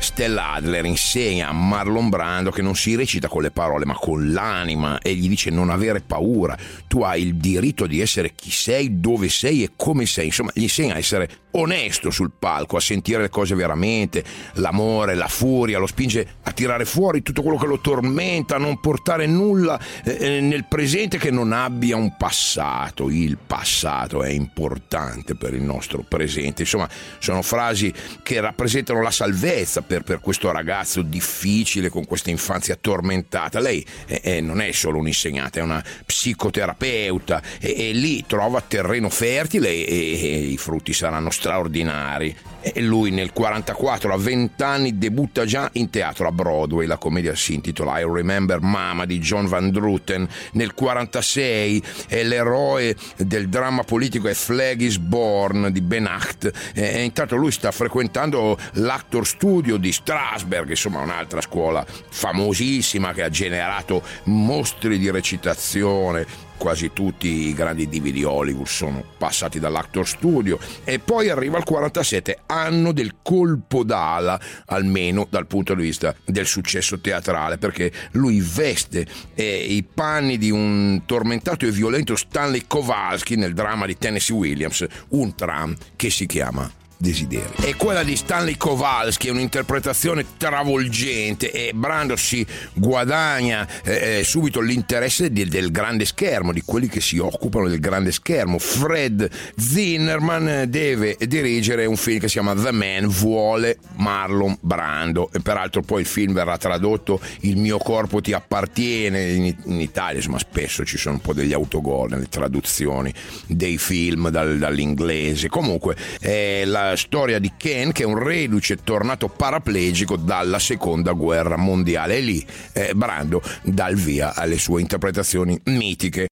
Stella 0.04 0.52
Adler 0.52 0.84
insegna 0.84 1.49
a 1.49 1.52
Marlon 1.52 2.11
Brando 2.11 2.50
che 2.50 2.61
non 2.61 2.76
si 2.76 2.94
recita 2.94 3.26
con 3.26 3.40
le 3.40 3.50
parole 3.50 3.87
ma 3.87 3.94
con 3.94 4.32
l'anima 4.32 4.99
e 4.99 5.14
gli 5.14 5.28
dice 5.28 5.49
non 5.49 5.70
avere 5.70 6.02
paura, 6.02 6.56
tu 6.87 7.00
hai 7.00 7.23
il 7.23 7.37
diritto 7.37 7.87
di 7.87 8.00
essere 8.00 8.34
chi 8.34 8.50
sei, 8.50 9.00
dove 9.00 9.30
sei 9.30 9.62
e 9.62 9.70
come 9.75 10.04
sei, 10.04 10.26
insomma 10.26 10.50
gli 10.52 10.62
insegna 10.62 10.94
a 10.94 10.99
essere 10.99 11.44
onesto 11.54 12.11
sul 12.11 12.32
palco, 12.38 12.76
a 12.76 12.80
sentire 12.80 13.23
le 13.23 13.28
cose 13.28 13.54
veramente, 13.54 14.25
l'amore, 14.54 15.14
la 15.14 15.28
furia, 15.28 15.78
lo 15.78 15.87
spinge 15.87 16.26
a 16.42 16.52
tirare 16.52 16.84
fuori 16.84 17.23
tutto 17.23 17.42
quello 17.42 17.58
che 17.58 17.66
lo 17.66 17.80
tormenta, 17.80 18.56
a 18.56 18.58
non 18.58 18.80
portare 18.80 19.26
nulla 19.26 19.78
eh, 20.04 20.16
eh, 20.18 20.40
nel 20.40 20.64
presente 20.66 21.18
che 21.18 21.30
non 21.30 21.52
abbia 21.52 21.96
un 21.96 22.16
passato. 22.16 23.08
Il 23.08 23.38
passato 23.44 24.23
è 24.23 24.30
importante 24.30 25.34
per 25.34 25.54
il 25.54 25.62
nostro 25.62 26.04
presente. 26.06 26.62
Insomma, 26.62 26.88
sono 27.18 27.42
frasi 27.42 27.92
che 28.23 28.40
rappresentano 28.40 29.00
la 29.00 29.11
salvezza 29.11 29.82
per, 29.82 29.93
per 30.02 30.20
questo 30.20 30.50
ragazzo 30.50 31.02
difficile, 31.02 31.88
con 31.88 32.04
questa 32.06 32.30
infanzia 32.30 32.76
tormentata. 32.80 33.60
Lei 33.60 33.84
eh, 34.06 34.20
eh, 34.24 34.40
non 34.40 34.60
è 34.60 34.72
solo 34.72 34.98
un'insegnante, 34.98 35.60
è 35.60 35.62
una 35.62 35.84
psicoterapeuta 36.04 37.42
e, 37.60 37.88
e 37.88 37.92
lì 37.92 38.24
trova 38.26 38.60
terreno 38.60 39.08
fertile 39.08 39.68
e, 39.68 39.86
e 39.86 40.38
i 40.38 40.56
frutti 40.56 40.92
saranno 40.92 41.30
straordinari. 41.30 42.36
E 42.66 42.80
lui 42.80 43.11
nel 43.11 43.30
1944, 43.35 44.14
a 44.14 44.16
20 44.16 44.62
anni, 44.62 44.99
debutta 44.99 45.44
già 45.44 45.68
in 45.75 45.90
teatro 45.90 46.26
a 46.26 46.33
Broadway. 46.33 46.87
La 46.87 46.97
commedia 46.97 47.35
si 47.35 47.52
intitola 47.52 47.99
I 47.99 48.04
Remember 48.04 48.61
Mama 48.62 49.04
di 49.04 49.18
John 49.18 49.47
Van 49.47 49.71
Druten. 49.71 50.26
Nel 50.52 50.73
1946 50.75 51.83
è 52.09 52.23
l'eroe 52.23 52.97
del 53.18 53.50
dramma 53.50 53.83
politico 53.83 54.28
A 54.28 54.35
Flag 54.35 54.80
is 54.80 54.97
Born 54.97 55.68
di 55.73 55.83
Ben 55.83 56.06
Acht. 56.06 56.50
E 56.73 57.02
intanto 57.02 57.37
lui 57.37 57.52
sta 57.52 57.71
frequentando 57.71 58.59
l'Actor 58.73 59.26
Studio 59.26 59.76
di 59.76 59.92
Strasberg, 59.92 60.71
insomma 60.71 61.00
un'altra 61.00 61.42
scuola 61.42 61.85
famosissima 62.09 63.12
che 63.12 63.23
ha 63.23 63.28
generato 63.28 64.02
mostri 64.25 64.99
di 64.99 65.11
recitazione 65.11 66.43
quasi 66.56 66.92
tutti 66.92 67.49
i 67.49 67.54
grandi 67.54 67.88
divi 67.88 68.12
di 68.12 68.25
Hollywood 68.25 68.66
sono 68.66 69.04
passati 69.18 69.58
dall'Actor 69.58 70.06
Studio 70.06 70.58
e 70.84 70.99
poi 70.99 71.28
arriva 71.28 71.58
il 71.58 71.64
47, 71.64 72.40
anno 72.46 72.92
del 72.92 73.16
colpo 73.23 73.82
d'ala, 73.84 74.40
almeno 74.66 75.26
dal 75.28 75.46
punto 75.46 75.75
di 75.75 75.82
vista 75.82 76.14
del 76.25 76.46
successo 76.46 77.00
teatrale, 77.00 77.58
perché 77.58 77.92
lui 78.12 78.40
veste 78.40 79.06
eh, 79.34 79.56
i 79.56 79.82
panni 79.82 80.38
di 80.38 80.50
un 80.50 81.02
tormentato 81.06 81.66
e 81.66 81.70
violento 81.70 82.16
Stanley 82.16 82.64
Kowalski 82.66 83.37
nel 83.37 83.54
dramma 83.54 83.87
di 83.87 83.96
Tennessee 83.96 84.37
Williams, 84.37 84.87
un 85.11 85.34
tram 85.34 85.76
che 85.96 86.11
si 86.11 86.26
chiama 86.26 86.70
desideri. 87.04 87.52
E 87.61 87.76
quella 87.76 88.02
di 88.02 88.16
Stanley 88.16 88.56
Kowalski 88.56 89.28
è 89.28 89.30
un'interpretazione 89.30 90.25
travolgente 90.37 91.52
e 91.52 91.73
Brando 91.75 92.16
si 92.16 92.44
guadagna 92.73 93.68
eh, 93.84 94.18
eh, 94.18 94.25
subito 94.25 94.61
l'interesse 94.61 95.30
del, 95.30 95.49
del, 95.49 95.70
grande 95.70 96.06
schermo, 96.06 96.52
di 96.52 96.62
quelli 96.64 96.88
che 96.88 97.00
si 97.00 97.18
occupano 97.18 97.68
del 97.68 97.78
grande 97.78 98.11
schermo. 98.11 98.58
Fred 98.58 99.28
Zinnerman 99.56 100.64
deve 100.68 101.16
dirigere 101.20 101.84
un 101.84 101.96
film 101.96 102.18
che 102.18 102.28
si 102.28 102.34
chiama 102.34 102.54
The 102.54 102.73
Man 102.73 103.06
vuole 103.08 103.78
Marlon 103.96 104.56
Brando 104.61 105.30
e 105.32 105.40
peraltro 105.40 105.82
poi 105.82 106.00
il 106.00 106.06
film 106.06 106.32
verrà 106.32 106.56
tradotto 106.56 107.20
Il 107.40 107.56
mio 107.58 107.78
corpo 107.78 108.20
ti 108.20 108.32
appartiene 108.32 109.30
in, 109.30 109.54
in 109.64 109.80
Italia, 109.80 110.16
insomma 110.16 110.38
spesso 110.38 110.84
ci 110.84 110.96
sono 110.96 111.16
un 111.16 111.20
po' 111.20 111.34
degli 111.34 111.52
autogol 111.52 112.11
nelle 112.11 112.28
traduzioni 112.28 113.12
dei 113.46 113.76
film 113.76 114.30
dal, 114.30 114.58
dall'inglese. 114.58 115.49
Comunque 115.49 115.96
eh, 116.20 116.62
la 116.64 116.93
storia 116.96 117.38
di 117.38 117.52
Ken 117.56 117.92
che 117.92 118.02
è 118.02 118.06
un 118.06 118.22
reduce 118.22 118.76
tornato 118.76 119.28
paraplegico 119.28 120.16
dalla 120.16 120.58
seconda 120.58 121.12
guerra 121.12 121.56
mondiale. 121.56 122.16
E 122.16 122.20
lì 122.20 122.46
eh, 122.72 122.92
Brando 122.94 123.42
dà 123.62 123.88
il 123.88 123.96
via 123.96 124.34
alle 124.34 124.58
sue 124.58 124.80
interpretazioni 124.80 125.58
mitiche 125.64 126.28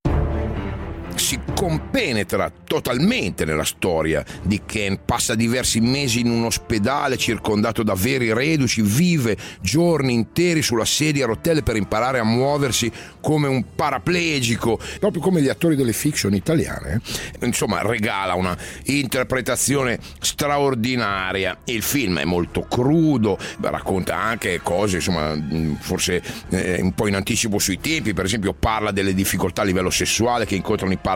si 1.23 1.39
compenetra 1.55 2.53
totalmente 2.65 3.45
nella 3.45 3.65
storia 3.65 4.25
di 4.43 4.63
Ken, 4.67 5.05
passa 5.05 5.35
diversi 5.35 5.81
mesi 5.81 6.21
in 6.21 6.31
un 6.31 6.45
ospedale 6.45 7.17
circondato 7.17 7.83
da 7.83 7.95
veri 7.95 8.33
reduci, 8.33 8.83
vive 8.83 9.37
giorni 9.61 10.13
interi 10.13 10.63
sulla 10.63 10.85
sedia 10.85 11.25
a 11.25 11.29
rotelle 11.29 11.63
per 11.63 11.77
imparare 11.77 12.19
a 12.19 12.25
muoversi 12.25 12.91
come 13.21 13.47
un 13.47 13.75
paraplegico, 13.75 14.79
proprio 14.99 15.23
come 15.23 15.41
gli 15.41 15.49
attori 15.49 15.77
delle 15.77 15.93
fiction 15.93 16.35
italiane. 16.35 17.01
Insomma, 17.43 17.83
regala 17.83 18.35
una 18.35 18.57
interpretazione 18.87 19.99
straordinaria. 20.21 21.59
Il 21.65 21.83
film 21.83 22.19
è 22.19 22.25
molto 22.25 22.63
crudo, 22.63 23.39
racconta 23.61 24.17
anche 24.17 24.61
cose, 24.63 24.97
insomma, 24.97 25.39
forse 25.79 26.23
eh, 26.51 26.81
un 26.81 26.93
po' 26.95 27.07
in 27.07 27.15
anticipo 27.15 27.59
sui 27.59 27.79
tempi, 27.79 28.13
per 28.13 28.25
esempio 28.25 28.53
parla 28.53 28.91
delle 28.91 29.15
difficoltà 29.15 29.63
a 29.63 29.65
livello 29.65 29.91
sessuale 29.91 30.47
che 30.47 30.57
incontrano 30.57 30.93
i 30.93 30.97
paraplegici, 30.97 31.11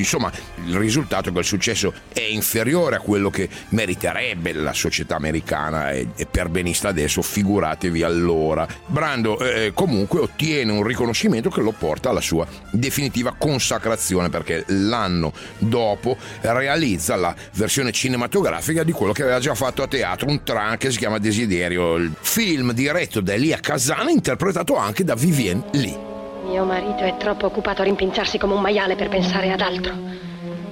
insomma 0.00 0.30
il 0.66 0.76
risultato 0.76 1.28
è 1.28 1.32
che 1.32 1.38
il 1.38 1.44
successo 1.44 1.92
è 2.12 2.20
inferiore 2.20 2.96
a 2.96 3.00
quello 3.00 3.30
che 3.30 3.48
meriterebbe 3.70 4.52
la 4.52 4.72
società 4.72 5.16
americana 5.16 5.90
e, 5.90 6.08
e 6.16 6.26
per 6.26 6.48
benista 6.48 6.88
adesso 6.88 7.22
figuratevi 7.22 8.02
allora. 8.02 8.66
Brando 8.86 9.38
eh, 9.38 9.72
comunque 9.74 10.20
ottiene 10.20 10.72
un 10.72 10.82
riconoscimento 10.82 11.50
che 11.50 11.60
lo 11.60 11.72
porta 11.72 12.10
alla 12.10 12.20
sua 12.20 12.46
definitiva 12.70 13.34
consacrazione 13.36 14.28
perché 14.28 14.64
l'anno 14.68 15.32
dopo 15.58 16.16
realizza 16.40 17.16
la 17.16 17.34
versione 17.54 17.92
cinematografica 17.92 18.82
di 18.82 18.92
quello 18.92 19.12
che 19.12 19.22
aveva 19.22 19.40
già 19.40 19.54
fatto 19.54 19.82
a 19.82 19.86
teatro, 19.86 20.28
un 20.28 20.42
tran 20.42 20.76
che 20.76 20.90
si 20.90 20.98
chiama 20.98 21.18
Desiderio, 21.18 21.96
il 21.96 22.12
film 22.20 22.72
diretto 22.72 23.20
da 23.20 23.34
Elia 23.34 23.58
Kazan 23.58 24.08
interpretato 24.08 24.76
anche 24.76 25.04
da 25.04 25.14
Vivien 25.14 25.62
Lee. 25.72 26.11
Mio 26.42 26.64
marito 26.64 27.04
è 27.04 27.16
troppo 27.16 27.46
occupato 27.46 27.82
a 27.82 27.84
rimpinzarsi 27.84 28.36
come 28.36 28.54
un 28.54 28.60
maiale 28.60 28.96
per 28.96 29.08
pensare 29.08 29.52
ad 29.52 29.60
altro. 29.60 29.94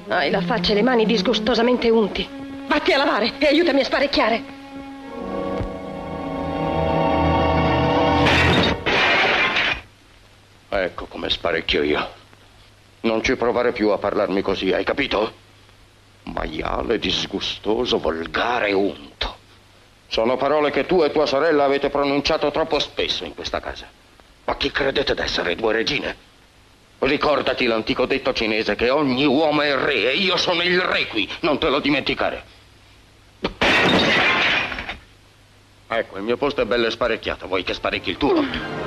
Hai 0.09 0.31
la 0.31 0.41
faccia 0.41 0.73
e 0.73 0.75
le 0.75 0.83
mani 0.83 1.07
disgustosamente 1.07 1.89
unti. 1.89 2.29
Vatti 2.67 2.93
a 2.93 2.99
lavare 2.99 3.35
e 3.39 3.47
aiutami 3.47 3.81
a 3.81 3.85
sparecchiare. 3.85 4.43
Ecco 10.69 11.07
come 11.07 11.31
sparecchio 11.31 11.83
io. 11.83 12.09
Non 13.03 13.23
ci 13.23 13.37
provare 13.37 13.73
più 13.73 13.91
a 13.91 13.99
parlarmi 13.99 14.43
così, 14.43 14.73
hai 14.73 14.85
capito? 14.85 15.33
Maiale, 16.25 16.99
disgustoso, 16.99 17.99
volgare, 17.99 18.73
unto. 18.73 19.37
Sono 20.09 20.37
parole 20.37 20.71
che 20.71 20.85
tu 20.85 21.03
e 21.03 21.13
tua 21.13 21.27
sorella 21.27 21.65
avete 21.65 21.91
pronunciato 21.91 22.51
troppo 22.51 22.81
spesso 22.81 23.25
in 23.25 23.35
questa 23.35 23.61
casa. 23.61 24.00
Ma 24.51 24.57
chi 24.57 24.73
credete 24.73 25.15
d'essere 25.15 25.55
due 25.55 25.73
regine? 25.73 26.17
Ricordati 26.99 27.67
l'antico 27.67 28.05
detto 28.05 28.33
cinese 28.33 28.75
che 28.75 28.91
ogni 28.91 29.25
uomo 29.25 29.61
è 29.61 29.77
re 29.77 30.11
e 30.11 30.17
io 30.17 30.37
sono 30.37 30.63
il 30.63 30.81
re 30.81 31.07
qui, 31.07 31.31
non 31.43 31.61
te 31.61 31.69
lo 31.69 31.79
dimenticare. 31.79 32.43
Ecco, 35.87 36.17
il 36.17 36.25
mio 36.25 36.37
posto 36.37 36.63
è 36.63 36.65
bello 36.65 36.89
e 36.89 36.91
sparecchiato, 36.91 37.47
vuoi 37.47 37.63
che 37.63 37.75
sparecchi 37.75 38.11
il 38.11 38.17
tuo? 38.17 38.80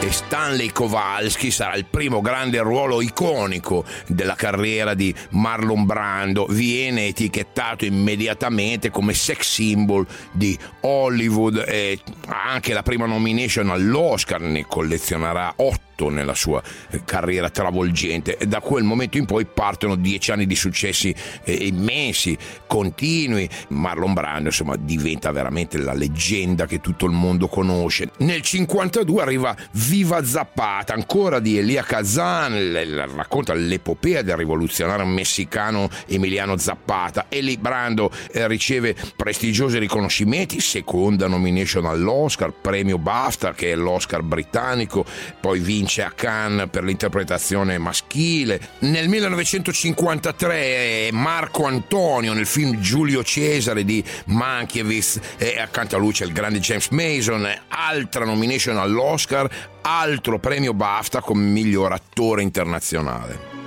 E 0.00 0.12
Stanley 0.12 0.70
Kowalski 0.70 1.50
sarà 1.50 1.74
il 1.74 1.84
primo 1.84 2.20
grande 2.20 2.60
ruolo 2.60 3.00
iconico 3.00 3.84
della 4.06 4.34
carriera 4.34 4.94
di 4.94 5.14
Marlon 5.30 5.84
Brando. 5.86 6.46
Viene 6.46 7.06
etichettato 7.06 7.84
immediatamente 7.84 8.90
come 8.90 9.12
sex 9.14 9.40
symbol 9.40 10.06
di 10.30 10.56
Hollywood 10.82 11.64
e 11.66 12.00
anche 12.26 12.72
la 12.72 12.82
prima 12.82 13.06
nomination 13.06 13.70
all'Oscar 13.70 14.40
ne 14.40 14.66
collezionerà 14.66 15.52
otto 15.98 16.08
nella 16.08 16.34
sua 16.34 16.62
eh, 16.90 17.02
carriera 17.04 17.50
travolgente 17.50 18.36
e 18.36 18.46
da 18.46 18.60
quel 18.60 18.84
momento 18.84 19.18
in 19.18 19.26
poi 19.26 19.44
partono 19.44 19.96
dieci 19.96 20.30
anni 20.30 20.46
di 20.46 20.54
successi 20.54 21.12
eh, 21.42 21.52
immensi, 21.52 22.38
continui. 22.66 23.48
Marlon 23.68 24.12
Brando 24.12 24.48
insomma 24.48 24.76
diventa 24.76 25.32
veramente 25.32 25.78
la 25.78 25.92
leggenda 25.92 26.66
che 26.66 26.80
tutto 26.80 27.06
il 27.06 27.12
mondo 27.12 27.48
conosce. 27.48 28.10
Nel 28.18 28.42
52 28.42 29.22
arriva 29.22 29.56
Viva 29.72 30.24
Zapata, 30.24 30.94
ancora 30.94 31.40
di 31.40 31.58
Elia 31.58 31.82
Kazan, 31.82 32.72
racconta 33.14 33.54
l'epopea 33.54 34.22
del 34.22 34.36
rivoluzionario 34.36 35.04
messicano 35.06 35.88
Emiliano 36.06 36.56
Zapata 36.56 37.26
e 37.28 37.40
lì 37.40 37.56
Brando 37.56 38.10
eh, 38.32 38.46
riceve 38.46 38.94
prestigiosi 39.16 39.78
riconoscimenti, 39.78 40.60
seconda 40.60 41.26
nomination 41.26 41.86
all'Oscar, 41.86 42.52
premio 42.52 42.98
BAFTA 42.98 43.52
che 43.52 43.72
è 43.72 43.74
l'Oscar 43.74 44.22
britannico, 44.22 45.04
poi 45.40 45.58
vince 45.58 45.87
a 45.96 46.10
Cannes 46.10 46.68
per 46.70 46.84
l'interpretazione 46.84 47.78
maschile. 47.78 48.60
Nel 48.80 49.08
1953 49.08 51.08
Marco 51.12 51.64
Antonio 51.64 52.34
nel 52.34 52.46
film 52.46 52.78
Giulio 52.78 53.24
Cesare 53.24 53.84
di 53.84 54.04
Mankiewicz 54.26 55.18
e 55.38 55.58
accanto 55.58 55.96
a 55.96 55.98
lui 55.98 56.12
c'è 56.12 56.26
il 56.26 56.32
grande 56.32 56.60
James 56.60 56.88
Mason, 56.90 57.50
altra 57.68 58.26
nomination 58.26 58.76
all'Oscar, 58.76 59.48
altro 59.80 60.38
premio 60.38 60.74
BAFTA 60.74 61.20
come 61.20 61.44
miglior 61.44 61.92
attore 61.92 62.42
internazionale. 62.42 63.57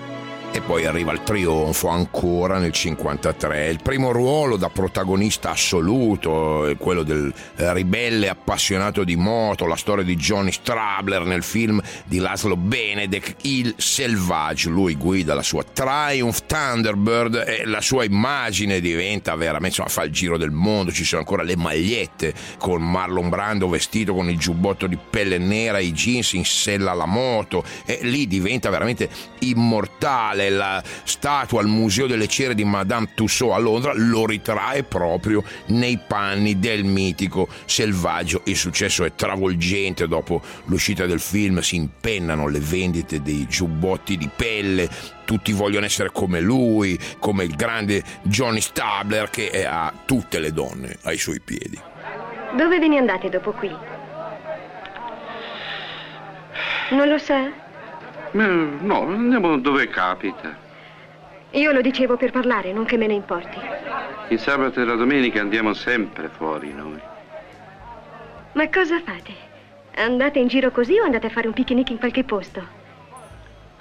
E 0.54 0.60
poi 0.60 0.86
arriva 0.86 1.14
il 1.14 1.24
trionfo 1.24 1.88
ancora 1.88 2.56
nel 2.56 2.74
1953. 2.74 3.70
Il 3.70 3.80
primo 3.82 4.12
ruolo 4.12 4.58
da 4.58 4.68
protagonista 4.68 5.52
assoluto, 5.52 6.76
quello 6.78 7.04
del 7.04 7.34
ribelle 7.56 8.28
appassionato 8.28 9.06
di 9.06 9.16
moto, 9.16 9.66
la 9.66 9.78
storia 9.78 10.04
di 10.04 10.18
Johnny 10.18 10.52
Strabler 10.52 11.24
nel 11.24 11.44
film 11.44 11.82
di 12.04 12.18
Laszlo 12.18 12.58
Benedek, 12.58 13.36
Il 13.44 13.76
Selvaggio. 13.78 14.70
Lui 14.70 14.96
guida 14.96 15.34
la 15.34 15.42
sua 15.42 15.64
Triumph 15.64 16.46
Thunderbird 16.46 17.46
e 17.48 17.66
la 17.66 17.80
sua 17.80 18.04
immagine 18.04 18.82
diventa 18.82 19.34
veramente, 19.36 19.68
insomma, 19.68 19.88
fa 19.88 20.04
il 20.04 20.12
giro 20.12 20.38
del 20.38 20.52
mondo. 20.52 20.92
Ci 20.92 21.06
sono 21.06 21.22
ancora 21.22 21.44
le 21.44 21.56
magliette 21.56 22.34
con 22.58 22.84
Marlon 22.84 23.30
Brando 23.30 23.70
vestito 23.70 24.14
con 24.14 24.30
il 24.30 24.38
giubbotto 24.38 24.86
di 24.88 24.98
pelle 24.98 25.38
nera, 25.38 25.80
i 25.80 25.94
jeans 25.94 26.34
in 26.34 26.44
sella 26.44 26.92
alla 26.92 27.06
moto 27.06 27.64
e 27.86 28.00
lì 28.02 28.28
diventa 28.28 28.70
veramente 28.70 29.10
immortale 29.40 30.40
originale, 30.42 30.50
la 30.50 30.84
statua 31.04 31.62
al 31.62 31.68
Museo 31.68 32.08
delle 32.08 32.28
Cere 32.28 32.56
di 32.56 32.64
Madame 32.64 33.10
Tussauds 33.14 33.56
a 33.56 33.60
Londra, 33.60 33.94
lo 33.96 34.26
ritrae 34.26 34.84
proprio 34.84 35.44
nei 35.68 36.00
panni 36.06 36.60
del 36.60 36.84
mitico 36.84 37.48
selvaggio. 37.66 38.42
Il 38.46 38.56
successo 38.56 39.04
è 39.04 39.14
travolgente 39.14 40.08
dopo 40.08 40.42
l'uscita 40.66 41.06
del 41.06 41.20
film, 41.20 41.60
si 41.60 41.76
impennano 41.76 42.48
le 42.48 42.60
vendite 42.60 43.22
dei 43.22 43.46
giubbotti 43.48 44.18
di 44.18 44.30
pelle, 44.34 44.90
tutti 45.26 45.52
vogliono 45.52 45.86
essere 45.86 46.12
come 46.12 46.40
lui, 46.40 46.98
come 47.20 47.44
il 47.44 47.56
grande 47.56 48.04
Johnny 48.24 48.62
Stabler 48.62 49.30
che 49.30 49.66
ha 49.66 49.94
tutte 50.06 50.40
le 50.40 50.52
donne 50.52 50.98
ai 51.04 51.18
suoi 51.18 51.40
piedi. 51.40 51.80
Dove 52.58 52.80
ve 52.80 52.88
ne 52.88 52.98
andate 52.98 53.30
dopo 53.30 53.52
qui? 53.52 53.74
Non 56.90 57.08
lo 57.08 57.18
sa? 57.18 57.70
No, 58.32 59.02
andiamo 59.08 59.58
dove 59.58 59.88
capita. 59.90 60.56
Io 61.52 61.72
lo 61.72 61.82
dicevo 61.82 62.16
per 62.16 62.32
parlare, 62.32 62.72
non 62.72 62.86
che 62.86 62.96
me 62.96 63.08
ne 63.08 63.14
importi. 63.14 63.58
Il 64.30 64.40
sabato 64.40 64.80
e 64.80 64.86
la 64.86 64.96
domenica 64.96 65.42
andiamo 65.42 65.74
sempre 65.74 66.30
fuori 66.30 66.74
noi. 66.74 67.00
Ma 68.54 68.70
cosa 68.70 69.02
fate? 69.02 69.34
Andate 69.96 70.40
in 70.40 70.48
giro 70.48 70.72
così 70.72 70.98
o 70.98 71.04
andate 71.04 71.28
a 71.28 71.30
fare 71.30 71.48
un 71.48 71.54
picnic 71.54 71.90
in 71.90 72.00
qualche 72.00 72.24
posto? 72.24 72.80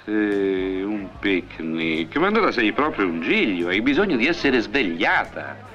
Sì, 0.03 0.11
un 0.11 1.07
picnic. 1.19 2.17
Ma 2.17 2.27
allora 2.27 2.51
sei 2.51 2.73
proprio 2.73 3.07
un 3.07 3.21
giglio, 3.21 3.69
hai 3.69 3.81
bisogno 3.81 4.17
di 4.17 4.27
essere 4.27 4.59
svegliata. 4.59 5.69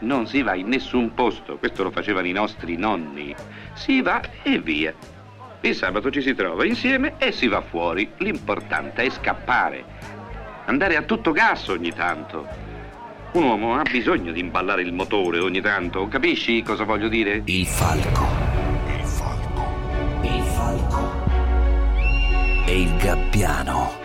Non 0.00 0.28
si 0.28 0.42
va 0.42 0.54
in 0.54 0.68
nessun 0.68 1.14
posto, 1.14 1.56
questo 1.56 1.82
lo 1.82 1.90
facevano 1.90 2.28
i 2.28 2.32
nostri 2.32 2.76
nonni. 2.76 3.34
Si 3.72 4.00
va 4.00 4.20
e 4.42 4.58
via. 4.60 4.94
Il 5.64 5.74
sabato 5.74 6.10
ci 6.10 6.20
si 6.20 6.34
trova 6.34 6.66
insieme 6.66 7.14
e 7.16 7.32
si 7.32 7.48
va 7.48 7.62
fuori. 7.62 8.12
L'importante 8.18 9.02
è 9.02 9.08
scappare. 9.08 9.82
Andare 10.66 10.94
a 10.94 11.02
tutto 11.02 11.32
gas 11.32 11.68
ogni 11.68 11.90
tanto. 11.90 12.46
Un 13.32 13.44
uomo 13.44 13.74
ha 13.74 13.82
bisogno 13.82 14.30
di 14.30 14.40
imballare 14.40 14.82
il 14.82 14.92
motore 14.92 15.38
ogni 15.38 15.62
tanto, 15.62 16.06
capisci 16.06 16.62
cosa 16.62 16.84
voglio 16.84 17.08
dire? 17.08 17.40
Il 17.46 17.66
falco. 17.66 18.26
Il 18.88 19.04
falco. 19.06 19.66
Il 20.20 20.42
falco. 20.42 21.12
E 22.66 22.80
il 22.82 22.96
gabbiano. 22.98 24.03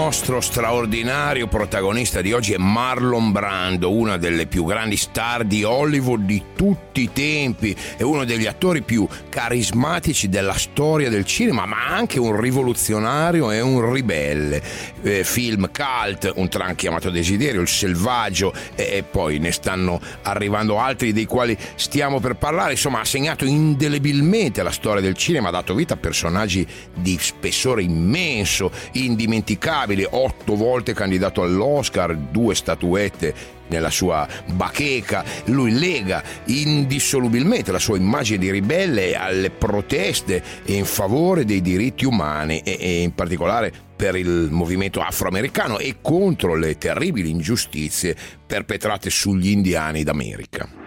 Nostro 0.00 0.40
straordinario 0.40 1.48
protagonista 1.48 2.20
di 2.20 2.32
oggi 2.32 2.52
è 2.52 2.56
Marlon 2.56 3.32
Brando, 3.32 3.90
una 3.90 4.16
delle 4.16 4.46
più 4.46 4.64
grandi 4.64 4.96
star 4.96 5.42
di 5.42 5.64
Hollywood 5.64 6.20
di 6.20 6.40
tutti 6.54 7.02
i 7.02 7.12
tempi, 7.12 7.76
è 7.96 8.02
uno 8.02 8.24
degli 8.24 8.46
attori 8.46 8.82
più 8.82 9.08
carismatici 9.28 10.28
della 10.28 10.54
storia 10.54 11.10
del 11.10 11.24
cinema, 11.24 11.66
ma 11.66 11.88
anche 11.88 12.20
un 12.20 12.40
rivoluzionario 12.40 13.50
e 13.50 13.60
un 13.60 13.92
ribelle. 13.92 14.62
Eh, 15.02 15.24
film 15.24 15.68
cult, 15.72 16.32
un 16.36 16.48
tran 16.48 16.76
chiamato 16.76 17.10
Desiderio, 17.10 17.60
Il 17.60 17.68
selvaggio 17.68 18.54
e, 18.76 18.98
e 18.98 19.02
poi 19.02 19.38
ne 19.38 19.50
stanno 19.50 20.00
arrivando 20.22 20.78
altri 20.78 21.12
dei 21.12 21.26
quali 21.26 21.58
stiamo 21.74 22.20
per 22.20 22.36
parlare, 22.36 22.72
insomma 22.72 23.00
ha 23.00 23.04
segnato 23.04 23.44
indelebilmente 23.44 24.62
la 24.62 24.70
storia 24.70 25.02
del 25.02 25.14
cinema, 25.14 25.48
ha 25.48 25.52
dato 25.52 25.74
vita 25.74 25.94
a 25.94 25.98
personaggi 25.98 26.64
di 26.94 27.18
spessore 27.20 27.82
immenso, 27.82 28.70
indimenticabili 28.92 29.86
Nobili, 29.88 30.06
otto 30.10 30.54
volte 30.54 30.92
candidato 30.92 31.42
all'Oscar, 31.42 32.14
due 32.14 32.54
statuette 32.54 33.56
nella 33.68 33.88
sua 33.88 34.28
bacheca, 34.52 35.24
lui 35.46 35.72
lega 35.72 36.22
indissolubilmente 36.44 37.72
la 37.72 37.78
sua 37.78 37.96
immagine 37.96 38.36
di 38.36 38.50
ribelle 38.50 39.14
alle 39.14 39.48
proteste 39.48 40.42
in 40.66 40.84
favore 40.84 41.46
dei 41.46 41.62
diritti 41.62 42.04
umani 42.04 42.60
e, 42.60 42.76
e 42.78 43.02
in 43.02 43.14
particolare 43.14 43.72
per 43.96 44.14
il 44.14 44.48
movimento 44.50 45.00
afroamericano 45.00 45.78
e 45.78 45.96
contro 46.02 46.54
le 46.54 46.76
terribili 46.76 47.30
ingiustizie 47.30 48.14
perpetrate 48.46 49.08
sugli 49.08 49.48
indiani 49.48 50.02
d'America. 50.02 50.77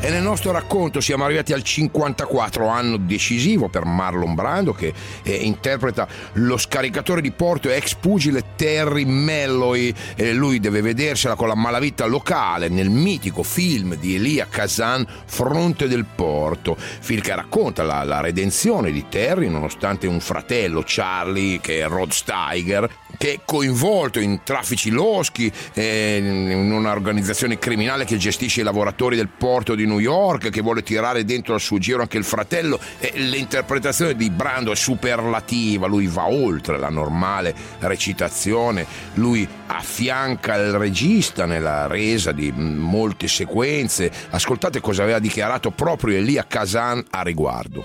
E 0.00 0.10
nel 0.10 0.22
nostro 0.22 0.52
racconto 0.52 1.00
siamo 1.00 1.24
arrivati 1.24 1.52
al 1.52 1.64
54 1.64 2.68
anno 2.68 2.98
decisivo 2.98 3.68
per 3.68 3.84
Marlon 3.84 4.32
Brando 4.32 4.72
che 4.72 4.92
eh, 5.24 5.34
interpreta 5.34 6.06
lo 6.34 6.56
scaricatore 6.56 7.20
di 7.20 7.32
porto 7.32 7.68
ex 7.68 7.94
pugile 7.94 8.54
Terry 8.54 9.04
Melloy 9.04 9.92
e 10.14 10.32
lui 10.34 10.60
deve 10.60 10.82
vedersela 10.82 11.34
con 11.34 11.48
la 11.48 11.56
malavita 11.56 12.06
locale 12.06 12.68
nel 12.68 12.90
mitico 12.90 13.42
film 13.42 13.96
di 13.96 14.14
Elia 14.14 14.46
Kazan 14.48 15.04
Fronte 15.26 15.88
del 15.88 16.04
Porto, 16.04 16.76
film 16.78 17.20
che 17.20 17.34
racconta 17.34 17.82
la, 17.82 18.04
la 18.04 18.20
redenzione 18.20 18.92
di 18.92 19.06
Terry 19.08 19.48
nonostante 19.48 20.06
un 20.06 20.20
fratello 20.20 20.84
Charlie 20.86 21.60
che 21.60 21.80
è 21.80 21.88
Rod 21.88 22.12
Steiger 22.12 22.88
che 23.18 23.34
è 23.34 23.40
coinvolto 23.44 24.20
in 24.20 24.40
traffici 24.44 24.90
loschi, 24.90 25.52
eh, 25.74 26.16
in 26.18 26.72
un'organizzazione 26.72 27.58
criminale 27.58 28.04
che 28.04 28.16
gestisce 28.16 28.60
i 28.60 28.64
lavoratori 28.64 29.16
del 29.16 29.28
porto 29.28 29.74
di 29.74 29.86
New 29.86 29.98
York, 29.98 30.48
che 30.48 30.62
vuole 30.62 30.82
tirare 30.82 31.24
dentro 31.24 31.52
al 31.54 31.60
suo 31.60 31.78
giro 31.78 32.00
anche 32.00 32.16
il 32.16 32.24
fratello. 32.24 32.78
E 32.98 33.12
l'interpretazione 33.16 34.14
di 34.14 34.30
Brando 34.30 34.72
è 34.72 34.76
superlativa, 34.76 35.86
lui 35.86 36.06
va 36.06 36.28
oltre 36.28 36.78
la 36.78 36.88
normale 36.88 37.54
recitazione, 37.80 38.86
lui 39.14 39.46
affianca 39.66 40.54
il 40.54 40.72
regista 40.72 41.44
nella 41.44 41.86
resa 41.88 42.30
di 42.32 42.52
molte 42.52 43.26
sequenze. 43.26 44.10
Ascoltate 44.30 44.80
cosa 44.80 45.02
aveva 45.02 45.18
dichiarato 45.18 45.72
proprio 45.72 46.16
Elia 46.16 46.46
Kazan 46.46 47.04
a 47.10 47.22
riguardo. 47.22 47.84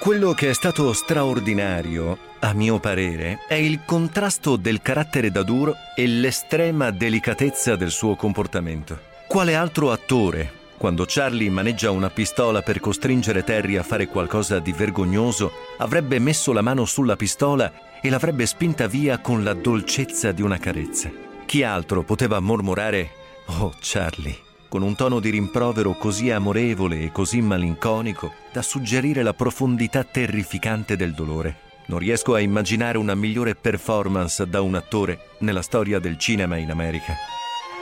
Quello 0.00 0.32
che 0.32 0.48
è 0.48 0.54
stato 0.54 0.94
straordinario, 0.94 2.16
a 2.38 2.54
mio 2.54 2.78
parere, 2.78 3.40
è 3.46 3.52
il 3.52 3.80
contrasto 3.84 4.56
del 4.56 4.80
carattere 4.80 5.30
da 5.30 5.42
duro 5.42 5.74
e 5.94 6.06
l'estrema 6.06 6.90
delicatezza 6.90 7.76
del 7.76 7.90
suo 7.90 8.16
comportamento. 8.16 8.98
Quale 9.28 9.54
altro 9.54 9.92
attore 9.92 10.50
Quando 10.78 11.04
Charlie 11.06 11.50
maneggia 11.50 11.90
una 11.90 12.08
pistola 12.08 12.62
per 12.62 12.80
costringere 12.80 13.44
Terry 13.44 13.76
a 13.76 13.82
fare 13.82 14.08
qualcosa 14.08 14.58
di 14.58 14.72
vergognoso, 14.72 15.52
avrebbe 15.76 16.18
messo 16.18 16.54
la 16.54 16.62
mano 16.62 16.86
sulla 16.86 17.16
pistola 17.16 17.70
e 18.00 18.08
l'avrebbe 18.08 18.46
spinta 18.46 18.86
via 18.86 19.18
con 19.18 19.44
la 19.44 19.52
dolcezza 19.52 20.32
di 20.32 20.40
una 20.40 20.56
carezza. 20.56 21.10
Chi 21.44 21.62
altro 21.62 22.04
poteva 22.04 22.40
mormorare 22.40 23.10
Oh 23.58 23.74
Charlie, 23.78 24.38
con 24.70 24.82
un 24.82 24.94
tono 24.94 25.18
di 25.18 25.30
rimprovero 25.30 25.94
così 25.94 26.30
amorevole 26.30 27.00
e 27.00 27.10
così 27.10 27.40
malinconico 27.40 28.32
da 28.52 28.62
suggerire 28.62 29.24
la 29.24 29.34
profondità 29.34 30.04
terrificante 30.04 30.94
del 30.94 31.12
dolore. 31.12 31.56
Non 31.86 31.98
riesco 31.98 32.34
a 32.34 32.40
immaginare 32.40 32.96
una 32.96 33.16
migliore 33.16 33.56
performance 33.56 34.46
da 34.48 34.60
un 34.60 34.76
attore 34.76 35.30
nella 35.38 35.62
storia 35.62 35.98
del 35.98 36.16
cinema 36.16 36.56
in 36.56 36.70
America. 36.70 37.14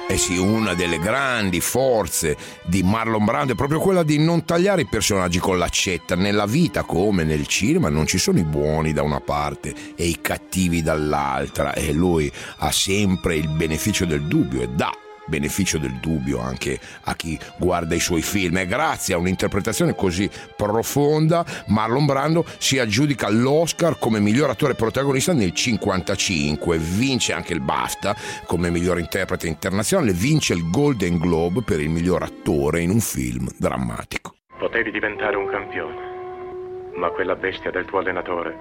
Eh 0.09 0.17
sì, 0.17 0.39
una 0.39 0.73
delle 0.73 0.99
grandi 0.99 1.61
forze 1.61 2.35
di 2.65 2.83
Marlon 2.83 3.27
Brando 3.27 3.53
è 3.53 3.57
proprio 3.57 3.81
quella 3.81 4.03
di 4.03 4.19
non 4.19 4.47
tagliare 4.47 4.81
i 4.81 4.87
personaggi 4.87 5.39
con 5.39 5.59
l'accetta. 5.59 6.17
Nella 6.17 6.47
vita 6.47 6.85
come 6.85 7.23
nel 7.23 7.47
cinema 7.47 7.91
non 7.91 8.07
ci 8.07 8.17
sono 8.17 8.39
i 8.39 8.45
buoni 8.45 8.95
da 8.95 9.03
una 9.03 9.21
parte 9.21 9.75
e 9.95 10.07
i 10.07 10.23
cattivi 10.23 10.81
dall'altra 10.81 11.75
e 11.75 11.93
lui 11.93 12.33
ha 12.61 12.73
sempre 12.73 13.37
il 13.37 13.49
beneficio 13.49 14.07
del 14.07 14.23
dubbio 14.23 14.63
e 14.63 14.69
dà 14.69 14.91
beneficio 15.29 15.79
del 15.79 15.95
dubbio 15.95 16.41
anche 16.41 16.79
a 17.03 17.15
chi 17.15 17.39
guarda 17.59 17.95
i 17.95 18.01
suoi 18.01 18.23
film 18.23 18.59
e 18.59 18.67
grazie 18.67 19.15
a 19.15 19.19
un'interpretazione 19.19 19.95
così 19.95 20.29
profonda 20.57 21.45
Marlon 21.67 22.07
Brando 22.07 22.45
si 22.59 22.79
aggiudica 22.79 23.29
l'Oscar 23.29 23.99
come 23.99 24.21
miglior 24.21 24.51
attore 24.51 24.75
protagonista 24.75 25.33
nel 25.33 25.53
1955, 25.55 26.79
vince 26.79 27.33
anche 27.33 27.53
il 27.53 27.61
BAFTA 27.61 28.17
come 28.47 28.71
miglior 28.71 28.99
interprete 28.99 29.47
internazionale, 29.47 30.13
vince 30.13 30.55
il 30.55 30.71
Golden 30.71 31.19
Globe 31.19 31.63
per 31.63 31.81
il 31.81 31.91
miglior 31.91 32.23
attore 32.23 32.81
in 32.81 32.91
un 32.91 33.01
film 33.01 33.49
drammatico. 33.57 34.35
Potevi 34.59 34.91
diventare 34.91 35.37
un 35.37 35.49
campione, 35.49 36.93
ma 36.97 37.11
quella 37.11 37.35
bestia 37.35 37.71
del 37.71 37.85
tuo 37.85 37.99
allenatore 37.99 38.57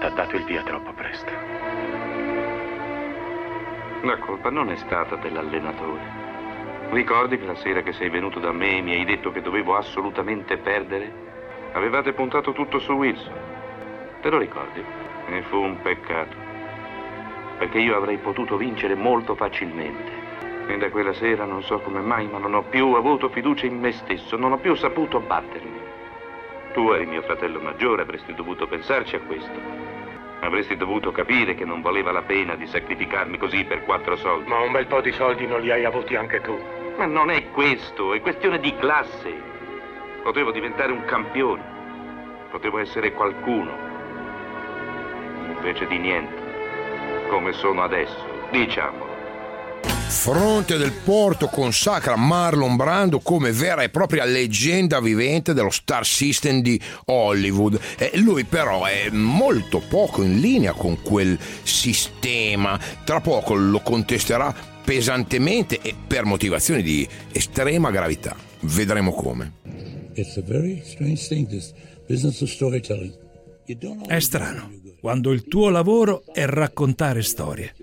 ti 0.00 0.06
ha 0.06 0.10
dato 0.10 0.36
il 0.36 0.44
via 0.44 0.62
troppo 0.62 0.92
presto. 0.92 1.53
La 4.04 4.18
colpa 4.18 4.50
non 4.50 4.70
è 4.70 4.76
stata 4.76 5.16
dell'allenatore. 5.16 6.02
Ricordi 6.90 7.38
che 7.38 7.46
la 7.46 7.54
sera 7.54 7.80
che 7.80 7.94
sei 7.94 8.10
venuto 8.10 8.38
da 8.38 8.52
me 8.52 8.76
e 8.76 8.82
mi 8.82 8.92
hai 8.92 9.06
detto 9.06 9.32
che 9.32 9.40
dovevo 9.40 9.76
assolutamente 9.76 10.58
perdere? 10.58 11.10
Avevate 11.72 12.12
puntato 12.12 12.52
tutto 12.52 12.78
su 12.80 12.92
Wilson. 12.92 13.32
Te 14.20 14.28
lo 14.28 14.36
ricordi? 14.36 14.84
E 15.28 15.42
fu 15.44 15.56
un 15.56 15.80
peccato. 15.80 16.36
Perché 17.56 17.78
io 17.78 17.96
avrei 17.96 18.18
potuto 18.18 18.58
vincere 18.58 18.94
molto 18.94 19.34
facilmente. 19.34 20.12
E 20.66 20.76
da 20.76 20.90
quella 20.90 21.14
sera 21.14 21.46
non 21.46 21.62
so 21.62 21.80
come 21.80 22.00
mai, 22.00 22.28
ma 22.28 22.36
non 22.36 22.52
ho 22.52 22.62
più 22.62 22.92
avuto 22.92 23.30
fiducia 23.30 23.64
in 23.64 23.80
me 23.80 23.92
stesso, 23.92 24.36
non 24.36 24.52
ho 24.52 24.58
più 24.58 24.74
saputo 24.74 25.18
battermi. 25.18 25.80
Tu 26.74 26.90
eri 26.90 27.06
mio 27.06 27.22
fratello 27.22 27.58
maggiore, 27.58 28.02
avresti 28.02 28.34
dovuto 28.34 28.66
pensarci 28.66 29.16
a 29.16 29.20
questo. 29.20 29.83
Avresti 30.44 30.76
dovuto 30.76 31.10
capire 31.10 31.54
che 31.54 31.64
non 31.64 31.80
valeva 31.80 32.12
la 32.12 32.20
pena 32.20 32.54
di 32.54 32.66
sacrificarmi 32.66 33.38
così 33.38 33.64
per 33.64 33.82
quattro 33.82 34.14
soldi. 34.14 34.50
Ma 34.50 34.60
un 34.60 34.72
bel 34.72 34.86
po' 34.86 35.00
di 35.00 35.10
soldi 35.10 35.46
non 35.46 35.62
li 35.62 35.70
hai 35.70 35.86
avuti 35.86 36.16
anche 36.16 36.42
tu. 36.42 36.56
Ma 36.98 37.06
non 37.06 37.30
è 37.30 37.50
questo, 37.50 38.12
è 38.12 38.20
questione 38.20 38.60
di 38.60 38.74
classe. 38.76 39.32
Potevo 40.22 40.52
diventare 40.52 40.92
un 40.92 41.02
campione. 41.06 41.62
Potevo 42.50 42.78
essere 42.78 43.12
qualcuno. 43.12 43.72
Invece 45.48 45.86
di 45.86 45.98
niente. 45.98 47.26
Come 47.28 47.52
sono 47.52 47.82
adesso, 47.82 48.46
diciamo. 48.50 49.03
Fronte 50.06 50.76
del 50.76 50.92
Porto 50.92 51.48
consacra 51.48 52.16
Marlon 52.16 52.76
Brando 52.76 53.18
come 53.20 53.52
vera 53.52 53.82
e 53.82 53.88
propria 53.88 54.24
leggenda 54.24 55.00
vivente 55.00 55.52
dello 55.52 55.70
star 55.70 56.06
system 56.06 56.60
di 56.60 56.80
Hollywood. 57.06 57.78
Eh, 57.98 58.12
lui 58.14 58.44
però 58.44 58.84
è 58.84 59.10
molto 59.10 59.80
poco 59.80 60.22
in 60.22 60.40
linea 60.40 60.72
con 60.72 61.02
quel 61.02 61.38
sistema. 61.62 62.78
Tra 63.04 63.20
poco 63.20 63.54
lo 63.54 63.80
contesterà 63.80 64.54
pesantemente 64.84 65.80
e 65.80 65.94
per 66.06 66.24
motivazioni 66.24 66.82
di 66.82 67.06
estrema 67.32 67.90
gravità. 67.90 68.36
Vedremo 68.60 69.12
come. 69.12 69.52
È 74.06 74.20
strano 74.20 74.70
quando 75.00 75.32
il 75.32 75.44
tuo 75.48 75.68
lavoro 75.68 76.22
è 76.32 76.46
raccontare 76.46 77.22
storie 77.22 77.74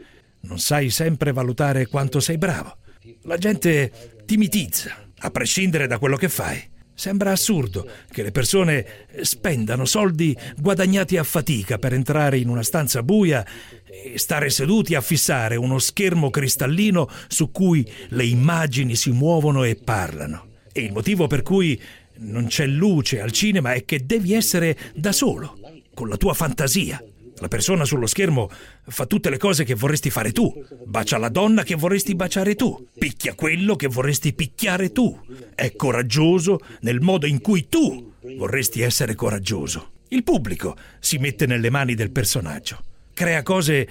non 0.41 0.59
sai 0.59 0.89
sempre 0.89 1.31
valutare 1.31 1.87
quanto 1.87 2.19
sei 2.19 2.37
bravo. 2.37 2.77
La 3.23 3.37
gente 3.37 4.21
ti 4.25 4.37
mitizza, 4.37 4.95
a 5.19 5.29
prescindere 5.31 5.87
da 5.87 5.97
quello 5.97 6.17
che 6.17 6.29
fai. 6.29 6.69
Sembra 6.93 7.31
assurdo 7.31 7.89
che 8.11 8.21
le 8.21 8.31
persone 8.31 9.07
spendano 9.21 9.85
soldi 9.85 10.37
guadagnati 10.57 11.17
a 11.17 11.23
fatica 11.23 11.79
per 11.79 11.93
entrare 11.93 12.37
in 12.37 12.47
una 12.47 12.61
stanza 12.61 13.01
buia 13.01 13.43
e 13.85 14.19
stare 14.19 14.51
seduti 14.51 14.93
a 14.93 15.01
fissare 15.01 15.55
uno 15.55 15.79
schermo 15.79 16.29
cristallino 16.29 17.09
su 17.27 17.49
cui 17.49 17.89
le 18.09 18.25
immagini 18.25 18.95
si 18.95 19.09
muovono 19.09 19.63
e 19.63 19.75
parlano. 19.75 20.59
E 20.71 20.81
il 20.81 20.91
motivo 20.91 21.25
per 21.25 21.41
cui 21.41 21.81
non 22.17 22.45
c'è 22.45 22.67
luce 22.67 23.19
al 23.19 23.31
cinema 23.31 23.73
è 23.73 23.83
che 23.83 24.05
devi 24.05 24.33
essere 24.33 24.77
da 24.93 25.11
solo, 25.11 25.57
con 25.93 26.07
la 26.07 26.17
tua 26.17 26.33
fantasia. 26.33 27.03
La 27.41 27.47
persona 27.47 27.85
sullo 27.85 28.05
schermo 28.05 28.51
fa 28.83 29.07
tutte 29.07 29.31
le 29.31 29.39
cose 29.39 29.63
che 29.63 29.73
vorresti 29.73 30.11
fare 30.11 30.31
tu, 30.31 30.53
bacia 30.85 31.17
la 31.17 31.29
donna 31.29 31.63
che 31.63 31.73
vorresti 31.73 32.13
baciare 32.13 32.53
tu, 32.53 32.87
picchia 32.95 33.33
quello 33.33 33.75
che 33.75 33.87
vorresti 33.87 34.31
picchiare 34.33 34.91
tu, 34.91 35.19
è 35.55 35.75
coraggioso 35.75 36.59
nel 36.81 37.01
modo 37.01 37.25
in 37.25 37.41
cui 37.41 37.67
tu 37.67 38.13
vorresti 38.37 38.81
essere 38.81 39.15
coraggioso. 39.15 39.93
Il 40.09 40.23
pubblico 40.23 40.77
si 40.99 41.17
mette 41.17 41.47
nelle 41.47 41.71
mani 41.71 41.95
del 41.95 42.11
personaggio, 42.11 42.83
crea 43.11 43.41
cose 43.41 43.89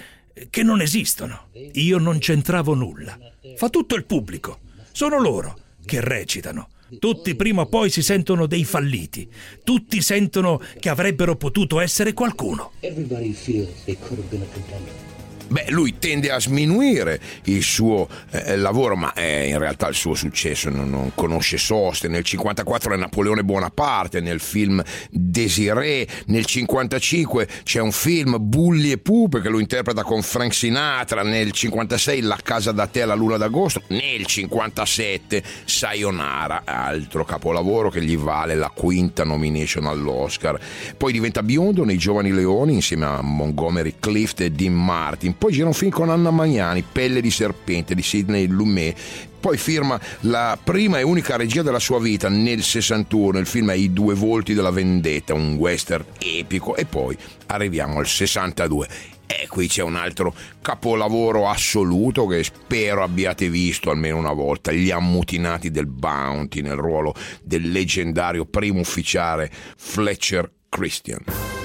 che 0.48 0.62
non 0.62 0.80
esistono. 0.80 1.48
Io 1.72 1.98
non 1.98 2.18
c'entravo 2.18 2.74
nulla. 2.74 3.18
Fa 3.56 3.68
tutto 3.68 3.96
il 3.96 4.04
pubblico. 4.04 4.60
Sono 4.92 5.18
loro 5.18 5.58
che 5.84 6.00
recitano. 6.00 6.68
Tutti 6.98 7.34
prima 7.34 7.62
o 7.62 7.66
poi 7.66 7.90
si 7.90 8.02
sentono 8.02 8.46
dei 8.46 8.64
falliti. 8.64 9.28
Tutti 9.62 10.00
sentono 10.02 10.60
che 10.78 10.88
avrebbero 10.88 11.36
potuto 11.36 11.80
essere 11.80 12.12
qualcuno. 12.12 12.72
Everybody 12.80 13.32
feels 13.32 13.84
they 13.84 13.96
could 13.96 14.18
have 14.18 14.28
been 14.28 14.42
a 14.42 14.52
contender. 14.52 15.19
Beh, 15.50 15.66
lui 15.70 15.98
tende 15.98 16.30
a 16.30 16.38
sminuire 16.38 17.20
il 17.44 17.64
suo 17.64 18.08
eh, 18.30 18.56
lavoro, 18.56 18.94
ma 18.94 19.12
eh, 19.14 19.48
in 19.48 19.58
realtà 19.58 19.88
il 19.88 19.96
suo 19.96 20.14
successo 20.14 20.70
non, 20.70 20.88
non, 20.88 21.10
conosce 21.12 21.58
soste. 21.58 22.06
Nel 22.06 22.22
54 22.22 22.94
è 22.94 22.96
Napoleone 22.96 23.42
Bonaparte, 23.42 24.20
nel 24.20 24.38
film 24.38 24.80
Desiree, 25.10 26.06
nel 26.26 26.44
55 26.44 27.48
c'è 27.64 27.80
un 27.80 27.90
film 27.90 28.36
Bulli 28.38 28.92
e 28.92 28.98
Pupe 28.98 29.40
che 29.40 29.48
lo 29.48 29.58
interpreta 29.58 30.04
con 30.04 30.22
Frank 30.22 30.54
Sinatra, 30.54 31.24
nel 31.24 31.50
56 31.50 32.20
La 32.20 32.38
casa 32.40 32.70
da 32.70 32.86
te 32.86 33.02
alla 33.02 33.14
luna 33.14 33.36
d'agosto, 33.36 33.82
nel 33.88 34.24
57 34.24 35.42
Sayonara, 35.64 36.62
altro 36.64 37.24
capolavoro 37.24 37.90
che 37.90 38.04
gli 38.04 38.16
vale 38.16 38.54
la 38.54 38.70
quinta 38.72 39.24
nomination 39.24 39.86
all'Oscar. 39.86 40.60
Poi 40.96 41.10
diventa 41.12 41.42
biondo 41.42 41.84
nei 41.84 41.98
Giovani 41.98 42.30
Leoni 42.30 42.74
insieme 42.74 43.06
a 43.06 43.20
Montgomery 43.20 43.94
Clift 43.98 44.42
e 44.42 44.52
Dean 44.52 44.74
Martin 44.74 45.38
poi 45.40 45.52
gira 45.52 45.68
un 45.68 45.72
film 45.72 45.90
con 45.90 46.10
Anna 46.10 46.30
Magnani, 46.30 46.82
Pelle 46.82 47.22
di 47.22 47.30
serpente 47.30 47.94
di 47.94 48.02
Sidney 48.02 48.46
Lumet. 48.46 48.94
Poi 49.40 49.56
firma 49.56 49.98
la 50.20 50.58
prima 50.62 50.98
e 50.98 51.02
unica 51.02 51.36
regia 51.36 51.62
della 51.62 51.78
sua 51.78 51.98
vita 51.98 52.28
nel 52.28 52.62
61, 52.62 53.38
il 53.38 53.46
film 53.46 53.70
è 53.70 53.74
I 53.74 53.90
due 53.90 54.14
volti 54.14 54.52
della 54.52 54.70
vendetta, 54.70 55.32
un 55.32 55.54
western 55.54 56.04
epico. 56.18 56.76
E 56.76 56.84
poi 56.84 57.16
arriviamo 57.46 58.00
al 58.00 58.06
62 58.06 58.88
e 59.24 59.48
qui 59.48 59.66
c'è 59.66 59.82
un 59.82 59.96
altro 59.96 60.34
capolavoro 60.60 61.48
assoluto 61.48 62.26
che 62.26 62.44
spero 62.44 63.02
abbiate 63.02 63.48
visto 63.48 63.88
almeno 63.88 64.18
una 64.18 64.34
volta, 64.34 64.72
Gli 64.72 64.90
ammutinati 64.90 65.70
del 65.70 65.86
Bounty 65.86 66.60
nel 66.60 66.76
ruolo 66.76 67.14
del 67.42 67.70
leggendario 67.70 68.44
primo 68.44 68.80
ufficiale 68.80 69.50
Fletcher 69.78 70.52
Christian. 70.68 71.59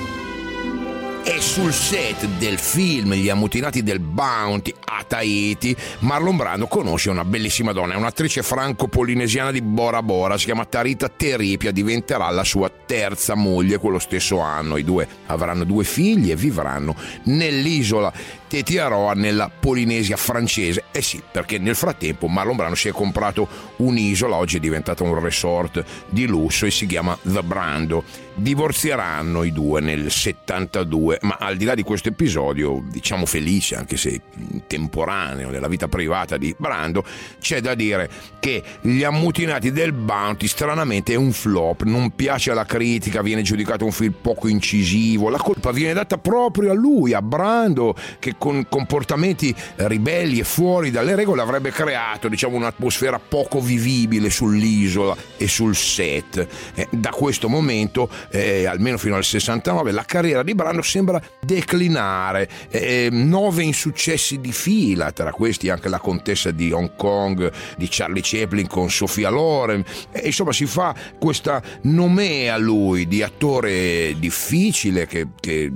E 1.27 1.41
sul 1.41 1.73
set 1.73 2.23
del 2.37 2.59
film 2.59 3.15
Gli 3.15 3.29
ammutinati 3.29 3.81
del 3.81 3.99
Bounty 3.99 4.71
a 4.85 5.03
Tahiti, 5.07 5.75
Marlon 5.99 6.37
Brando 6.37 6.67
conosce 6.67 7.09
una 7.09 7.25
bellissima 7.25 7.71
donna, 7.71 7.95
è 7.95 7.97
un'attrice 7.97 8.43
franco-polinesiana 8.43 9.51
di 9.51 9.63
Bora 9.63 10.03
Bora, 10.03 10.37
si 10.37 10.45
chiama 10.45 10.65
Tarita 10.65 11.09
Teripia, 11.09 11.71
diventerà 11.71 12.29
la 12.29 12.43
sua 12.43 12.69
terza 12.69 13.33
moglie 13.33 13.79
quello 13.79 13.97
stesso 13.97 14.39
anno. 14.39 14.77
I 14.77 14.83
due 14.83 15.07
avranno 15.25 15.63
due 15.63 15.83
figli 15.83 16.29
e 16.29 16.35
vivranno 16.35 16.95
nell'isola 17.23 18.13
Tetiaroa 18.55 19.11
nella 19.15 19.49
Polinesia 19.49 20.15
francese. 20.15 20.85
Eh 20.91 21.01
sì, 21.01 21.21
perché 21.29 21.57
nel 21.57 21.75
frattempo 21.75 22.27
Marlon 22.27 22.55
Brando 22.55 22.75
si 22.75 22.87
è 22.87 22.91
comprato 22.93 23.45
un'isola, 23.77 24.37
oggi 24.37 24.55
è 24.55 24.59
diventata 24.61 25.03
un 25.03 25.19
resort 25.19 25.83
di 26.07 26.25
lusso 26.25 26.65
e 26.65 26.71
si 26.71 26.85
chiama 26.85 27.17
The 27.21 27.43
Brando. 27.43 28.03
Divorzieranno 28.37 29.43
i 29.43 29.51
due 29.51 29.81
nel 29.81 30.09
72, 30.09 31.19
ma 31.21 31.37
al 31.39 31.57
di 31.57 31.65
là 31.65 31.73
di 31.73 31.83
questo 31.83 32.09
episodio, 32.09 32.81
diciamo 32.89 33.25
felice, 33.25 33.75
anche 33.75 33.97
se 33.97 34.21
temporaneo, 34.67 35.51
della 35.51 35.67
vita 35.67 35.87
privata 35.87 36.37
di 36.37 36.53
Brando, 36.57 37.03
c'è 37.39 37.59
da 37.59 37.75
dire 37.75 38.09
che 38.39 38.61
Gli 38.81 39.03
ammutinati 39.03 39.71
del 39.71 39.91
Bounty 39.93 40.47
stranamente 40.47 41.13
è 41.13 41.15
un 41.15 41.31
flop, 41.31 41.83
non 41.83 42.11
piace 42.15 42.51
alla 42.51 42.65
critica, 42.65 43.21
viene 43.21 43.41
giudicato 43.41 43.83
un 43.83 43.91
film 43.91 44.13
poco 44.21 44.47
incisivo, 44.47 45.29
la 45.29 45.37
colpa 45.37 45.71
viene 45.71 45.93
data 45.93 46.17
proprio 46.17 46.71
a 46.71 46.73
lui, 46.73 47.13
a 47.13 47.21
Brando, 47.21 47.95
che 48.19 48.35
con 48.45 48.67
comportamenti 48.69 49.55
ribelli 49.77 50.37
e 50.37 50.43
fuori 50.43 50.91
dalle 50.91 51.15
regole 51.15 51.41
avrebbe 51.41 51.71
creato, 51.71 52.27
diciamo, 52.27 52.55
un'atmosfera 52.55 53.17
poco 53.17 53.59
vivibile 53.59 54.29
sull'isola 54.29 55.15
e 55.35 55.47
sul 55.47 55.75
set. 55.75 56.47
Eh, 56.75 56.87
da 56.91 57.09
questo 57.09 57.49
momento 57.49 58.07
eh, 58.29 58.67
almeno 58.67 58.99
fino 58.99 59.15
al 59.15 59.23
69, 59.23 59.91
la 59.91 60.03
carriera 60.03 60.43
di 60.43 60.53
Brando 60.53 60.83
sembra 60.83 61.19
declinare. 61.41 62.47
Eh, 62.69 63.09
nove 63.11 63.63
insuccessi 63.63 64.39
di 64.39 64.51
fila, 64.51 65.11
tra 65.11 65.31
questi 65.31 65.69
anche 65.69 65.89
la 65.89 65.97
contessa 65.97 66.51
di 66.51 66.71
Hong 66.71 66.95
Kong 66.95 67.51
di 67.77 67.87
Charlie 67.89 68.21
Chaplin 68.23 68.67
con 68.67 68.91
Sofia 68.91 69.31
Loren. 69.31 69.83
Eh, 70.11 70.27
insomma, 70.27 70.53
si 70.53 70.67
fa 70.67 70.93
questa 71.17 71.63
nomea 71.81 72.57
lui 72.57 73.07
di 73.07 73.23
attore 73.23 74.13
difficile 74.19 75.07
che, 75.07 75.29
che 75.39 75.71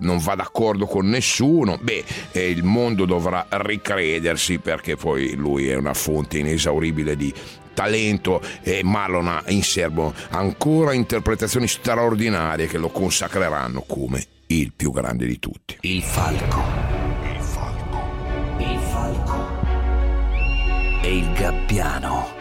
non 0.00 0.18
va 0.18 0.34
d'accordo 0.34 0.84
con 0.84 1.08
nessuno. 1.08 1.78
Beh, 1.80 1.99
eh, 2.32 2.50
il 2.50 2.62
mondo 2.62 3.04
dovrà 3.04 3.46
ricredersi 3.48 4.58
perché 4.58 4.96
poi 4.96 5.34
lui 5.34 5.68
è 5.68 5.76
una 5.76 5.94
fonte 5.94 6.38
inesauribile 6.38 7.16
di 7.16 7.32
talento 7.72 8.42
e 8.62 8.82
Marlon 8.82 9.28
ha 9.28 9.42
in 9.48 9.62
serbo 9.62 10.12
ancora 10.30 10.92
interpretazioni 10.92 11.66
straordinarie 11.66 12.66
che 12.66 12.78
lo 12.78 12.90
consacreranno 12.90 13.82
come 13.86 14.24
il 14.48 14.72
più 14.74 14.90
grande 14.92 15.26
di 15.26 15.38
tutti. 15.38 15.78
Il 15.82 16.02
falco. 16.02 16.62
Il 17.22 17.40
falco. 17.40 18.00
Il 18.58 18.78
falco. 18.78 19.58
E 21.02 21.16
il 21.16 21.32
gabbiano. 21.32 22.39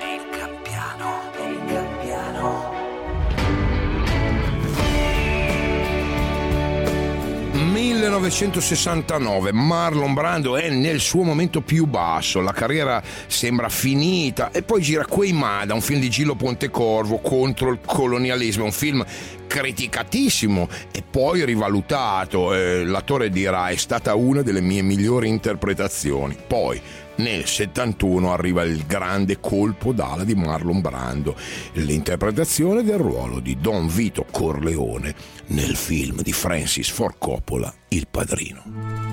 1969 7.79 9.53
Marlon 9.53 10.13
Brando 10.13 10.57
è 10.57 10.69
nel 10.69 10.99
suo 10.99 11.23
momento 11.23 11.61
più 11.61 11.85
basso, 11.85 12.41
la 12.41 12.51
carriera 12.51 13.01
sembra 13.27 13.69
finita 13.69 14.51
e 14.51 14.63
poi 14.63 14.81
gira 14.81 15.05
Queimada, 15.05 15.73
un 15.73 15.79
film 15.79 16.01
di 16.01 16.09
Gillo 16.09 16.35
Pontecorvo 16.35 17.19
contro 17.19 17.71
il 17.71 17.79
colonialismo, 17.85 18.65
un 18.65 18.73
film 18.73 19.05
criticatissimo 19.47 20.67
e 20.91 21.03
poi 21.09 21.45
rivalutato. 21.45 22.53
Eh, 22.53 22.83
l'attore 22.83 23.29
dirà 23.29 23.69
è 23.69 23.77
stata 23.77 24.13
una 24.13 24.41
delle 24.41 24.61
mie 24.61 24.81
migliori 24.81 25.29
interpretazioni. 25.29 26.35
Poi 26.45 26.81
nel 27.19 27.45
71 27.45 28.31
arriva 28.31 28.63
il 28.63 28.85
grande 28.85 29.39
colpo 29.39 29.91
d'ala 29.91 30.23
di 30.23 30.35
Marlon 30.35 30.81
Brando, 30.81 31.35
l'interpretazione 31.73 32.83
del 32.83 32.97
ruolo 32.97 33.39
di 33.39 33.57
Don 33.59 33.87
Vito 33.87 34.25
Corleone 34.29 35.13
nel 35.47 35.75
film 35.75 36.21
di 36.21 36.33
Francis 36.33 36.89
Ford 36.89 37.15
Coppola, 37.17 37.73
Il 37.89 38.07
Padrino. 38.09 39.09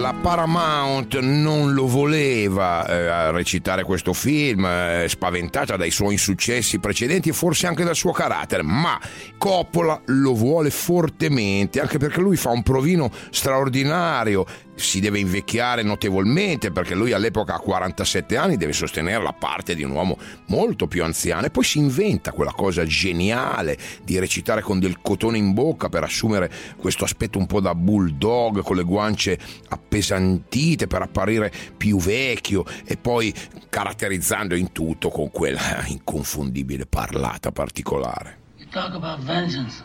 La 0.00 0.12
Paramount 0.12 1.20
non 1.20 1.72
lo 1.72 1.86
voleva 1.86 2.84
eh, 2.84 3.30
recitare 3.30 3.84
questo 3.84 4.12
film, 4.12 4.64
eh, 4.64 5.06
spaventata 5.08 5.76
dai 5.76 5.92
suoi 5.92 6.14
insuccessi 6.14 6.80
precedenti 6.80 7.28
e 7.28 7.32
forse 7.32 7.68
anche 7.68 7.84
dal 7.84 7.94
suo 7.94 8.10
carattere, 8.10 8.64
ma 8.64 8.98
Coppola 9.38 10.00
lo 10.06 10.34
vuole 10.34 10.70
fortemente, 10.70 11.80
anche 11.80 11.98
perché 11.98 12.20
lui 12.20 12.36
fa 12.36 12.50
un 12.50 12.64
provino 12.64 13.08
straordinario 13.30 14.44
si 14.74 15.00
deve 15.00 15.18
invecchiare 15.18 15.82
notevolmente 15.82 16.70
perché 16.70 16.94
lui 16.94 17.12
all'epoca 17.12 17.54
ha 17.54 17.58
47 17.58 18.36
anni, 18.36 18.56
deve 18.56 18.72
sostenere 18.72 19.22
la 19.22 19.32
parte 19.32 19.74
di 19.74 19.82
un 19.82 19.90
uomo 19.90 20.18
molto 20.46 20.86
più 20.86 21.04
anziano 21.04 21.46
e 21.46 21.50
poi 21.50 21.64
si 21.64 21.78
inventa 21.78 22.32
quella 22.32 22.52
cosa 22.52 22.84
geniale 22.84 23.78
di 24.02 24.18
recitare 24.18 24.60
con 24.60 24.78
del 24.78 25.00
cotone 25.00 25.38
in 25.38 25.52
bocca 25.52 25.88
per 25.88 26.02
assumere 26.02 26.50
questo 26.76 27.04
aspetto 27.04 27.38
un 27.38 27.46
po' 27.46 27.60
da 27.60 27.74
bulldog 27.74 28.62
con 28.62 28.76
le 28.76 28.82
guance 28.82 29.38
appesantite 29.68 30.86
per 30.86 31.02
apparire 31.02 31.52
più 31.76 31.98
vecchio 31.98 32.64
e 32.84 32.96
poi 32.96 33.32
caratterizzando 33.68 34.54
in 34.54 34.72
tutto 34.72 35.08
con 35.10 35.30
quella 35.30 35.84
inconfondibile 35.86 36.86
parlata 36.86 37.52
particolare. 37.52 38.42
You 38.56 38.68
talk 38.70 38.94
about 38.94 39.20
vengeance. 39.20 39.82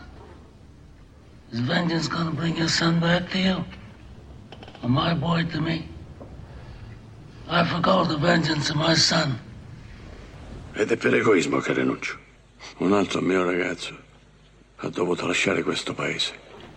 Is 1.52 1.60
vengeance 1.60 2.08
gonna 2.08 2.30
bring 2.30 2.56
your 2.56 2.68
son 2.68 3.00
back 3.00 3.28
to 3.30 3.38
you? 3.38 3.64
Or 4.82 4.88
my 4.88 5.14
boy 5.14 5.44
to 5.52 5.60
me? 5.60 5.88
I 7.48 7.64
forgot 7.64 8.08
the 8.08 8.16
vengeance 8.16 8.70
of 8.70 8.76
my 8.76 8.94
son. 8.94 9.38
Ed 10.74 10.90
è 10.90 10.96
per 10.96 11.14
egoismo 11.14 11.58
che 11.60 11.72
rinuncio. 11.72 12.16
Un 12.78 12.92
altro 12.92 13.20
mio 13.20 13.42
ragazzo 13.44 13.96
ha 14.76 14.88
dovuto 14.88 15.26
lasciare 15.26 15.62
questo 15.62 15.92
paese. 15.92 16.32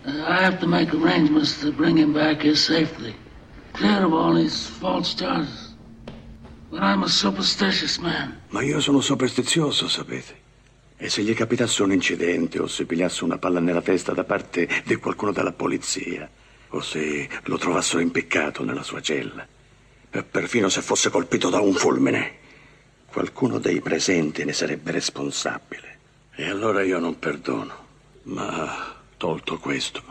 I 0.05 0.43
have 0.43 0.59
to 0.59 0.67
make 0.67 0.93
arrangements 0.93 1.59
to 1.61 1.71
bring 1.71 1.97
him 1.97 2.11
back 2.11 2.41
here 2.41 2.55
safely. 2.55 3.15
Clear 3.73 4.03
of 4.03 4.13
all 4.13 4.35
these 4.35 4.67
false 4.67 5.15
charges. 5.15 5.73
But 6.69 6.81
I'm 6.81 7.03
a 7.03 7.07
superstitious 7.07 7.99
man. 7.99 8.41
Ma 8.49 8.61
io 8.63 8.81
sono 8.81 8.99
superstizioso, 8.99 9.87
sapete. 9.87 10.41
E 10.97 11.09
se 11.09 11.21
gli 11.21 11.33
capitasse 11.33 11.83
un 11.83 11.91
incidente 11.91 12.59
o 12.59 12.67
se 12.67 12.85
pigliasse 12.85 13.23
una 13.23 13.37
palla 13.37 13.59
nella 13.59 13.81
testa 13.81 14.13
da 14.13 14.23
parte 14.23 14.67
di 14.83 14.95
qualcuno 14.95 15.31
della 15.31 15.53
polizia, 15.53 16.29
o 16.73 16.81
se 16.81 17.29
lo 17.43 17.57
trovassero 17.57 18.01
impiccato 18.01 18.63
nella 18.63 18.83
sua 18.83 19.01
cella, 19.01 19.45
e 20.09 20.23
perfino 20.23 20.69
se 20.69 20.81
fosse 20.81 21.09
colpito 21.09 21.49
da 21.49 21.59
un 21.59 21.73
fulmine, 21.73 22.41
qualcuno 23.05 23.59
dei 23.59 23.79
presenti 23.79 24.43
ne 24.43 24.53
sarebbe 24.53 24.91
responsabile. 24.91 25.99
E 26.35 26.49
allora 26.49 26.81
io 26.83 26.97
non 26.99 27.19
perdono. 27.19 27.81
Ma 28.23 28.95
tolto 29.17 29.59
questo, 29.59 30.01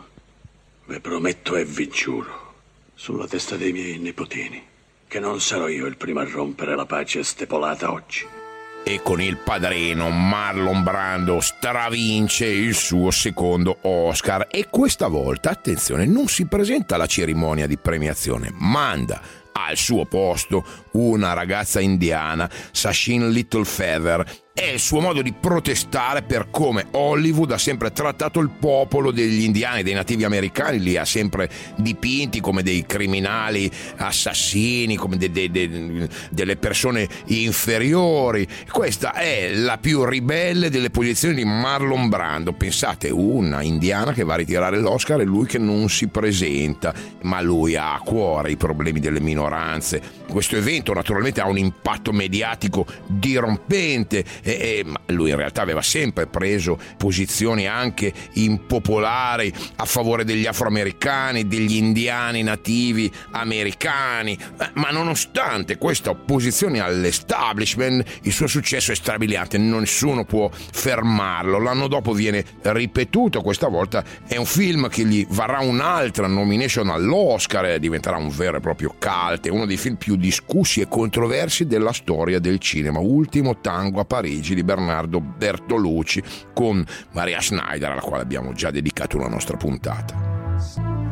vi 0.85 0.99
prometto 0.99 1.55
e 1.55 1.65
vi 1.65 1.87
giuro, 1.89 2.53
sulla 2.93 3.27
testa 3.27 3.57
dei 3.57 3.73
miei 3.73 3.97
nipotini, 3.97 4.63
che 5.07 5.19
non 5.19 5.41
sarò 5.41 5.67
io 5.67 5.85
il 5.85 5.97
primo 5.97 6.19
a 6.19 6.29
rompere 6.29 6.75
la 6.75 6.85
pace 6.85 7.23
stepolata 7.23 7.91
oggi 7.91 8.41
e 8.83 9.01
con 9.01 9.21
il 9.21 9.37
padrino 9.37 10.09
Marlon 10.09 10.83
Brando 10.83 11.39
stravince 11.39 12.45
il 12.45 12.75
suo 12.75 13.11
secondo 13.11 13.77
Oscar. 13.81 14.47
E 14.49 14.67
questa 14.69 15.07
volta, 15.07 15.49
attenzione, 15.49 16.05
non 16.05 16.27
si 16.27 16.45
presenta 16.45 16.95
alla 16.95 17.05
cerimonia 17.05 17.65
di 17.65 17.77
premiazione, 17.77 18.53
manda 18.53 19.21
al 19.53 19.77
suo 19.77 20.05
posto 20.05 20.65
una 20.93 21.33
ragazza 21.33 21.79
indiana, 21.79 22.49
Sashin 22.71 23.29
Little 23.29 23.65
Feather, 23.65 24.41
è 24.53 24.65
il 24.65 24.79
suo 24.79 24.99
modo 24.99 25.23
di 25.23 25.33
protestare 25.33 26.21
per 26.21 26.49
come 26.51 26.85
Hollywood 26.91 27.53
ha 27.53 27.57
sempre 27.57 27.91
trattato 27.91 28.39
il 28.39 28.51
popolo 28.51 29.09
degli 29.09 29.41
indiani, 29.41 29.81
dei 29.81 29.95
nativi 29.95 30.25
americani, 30.25 30.79
li 30.79 30.95
ha 30.95 31.05
sempre 31.05 31.49
dipinti 31.77 32.39
come 32.39 32.61
dei 32.61 32.85
criminali 32.85 33.69
assassini, 33.95 34.95
come 34.95 35.17
de, 35.17 35.31
de, 35.31 35.49
de, 35.49 36.07
delle 36.29 36.55
persone 36.57 37.09
inferiori. 37.25 38.47
Questa 38.69 39.13
è 39.13 39.55
la 39.55 39.79
più 39.79 40.05
ribelle 40.05 40.69
delle 40.69 40.91
posizioni 40.91 41.33
di 41.33 41.45
Marlon 41.45 42.07
Brando. 42.07 42.53
Pensate, 42.53 43.09
una 43.09 43.63
indiana 43.63 44.13
che 44.13 44.23
va 44.23 44.35
a 44.35 44.37
ritirare 44.37 44.77
l'Oscar 44.77 45.19
e 45.21 45.25
lui 45.25 45.47
che 45.47 45.57
non 45.57 45.89
si 45.89 46.09
presenta, 46.09 46.93
ma 47.23 47.41
lui 47.41 47.75
ha 47.75 47.95
a 47.95 48.01
cuore 48.01 48.51
i 48.51 48.57
problemi 48.57 48.99
delle 48.99 49.19
minoranze. 49.19 49.99
Questo 50.29 50.57
evento 50.57 50.82
naturalmente 50.91 51.39
ha 51.39 51.47
un 51.47 51.57
impatto 51.57 52.11
mediatico 52.11 52.85
dirompente 53.07 54.25
e, 54.41 54.51
e 54.51 55.13
lui 55.13 55.29
in 55.29 55.37
realtà 55.37 55.61
aveva 55.61 55.81
sempre 55.81 56.27
preso 56.27 56.77
posizioni 56.97 57.67
anche 57.67 58.11
impopolari 58.33 59.53
a 59.77 59.85
favore 59.85 60.25
degli 60.25 60.45
afroamericani, 60.45 61.47
degli 61.47 61.75
indiani 61.75 62.41
nativi 62.41 63.11
americani, 63.31 64.33
eh, 64.33 64.69
ma 64.73 64.89
nonostante 64.89 65.77
questa 65.77 66.09
opposizione 66.09 66.79
all'establishment 66.79 68.19
il 68.23 68.31
suo 68.33 68.47
successo 68.47 68.91
è 68.91 68.95
strabiliante, 68.95 69.57
nessuno 69.57 70.25
può 70.25 70.49
fermarlo. 70.51 71.59
L'anno 71.59 71.87
dopo 71.87 72.13
viene 72.13 72.43
ripetuto, 72.61 73.41
questa 73.41 73.67
volta 73.67 74.03
è 74.27 74.37
un 74.37 74.45
film 74.45 74.89
che 74.89 75.05
gli 75.05 75.25
varrà 75.29 75.59
un'altra 75.59 76.27
nomination 76.27 76.89
all'Oscar 76.89 77.65
e 77.65 77.79
diventerà 77.79 78.17
un 78.17 78.29
vero 78.29 78.57
e 78.57 78.59
proprio 78.59 78.95
cult, 78.97 79.47
uno 79.51 79.65
dei 79.65 79.77
film 79.77 79.95
più 79.95 80.15
discussi 80.15 80.72
e 80.81 80.87
controversi 80.87 81.65
della 81.65 81.93
storia 81.93 82.39
del 82.39 82.59
cinema, 82.59 82.99
Ultimo 82.99 83.59
tango 83.59 83.99
a 83.99 84.05
Parigi 84.05 84.55
di 84.55 84.63
Bernardo 84.63 85.19
Bertolucci 85.19 86.23
con 86.53 86.83
Maria 87.11 87.39
Schneider 87.39 87.91
alla 87.91 88.01
quale 88.01 88.23
abbiamo 88.23 88.53
già 88.53 88.71
dedicato 88.71 89.17
una 89.17 89.27
nostra 89.27 89.57
puntata. 89.57 90.32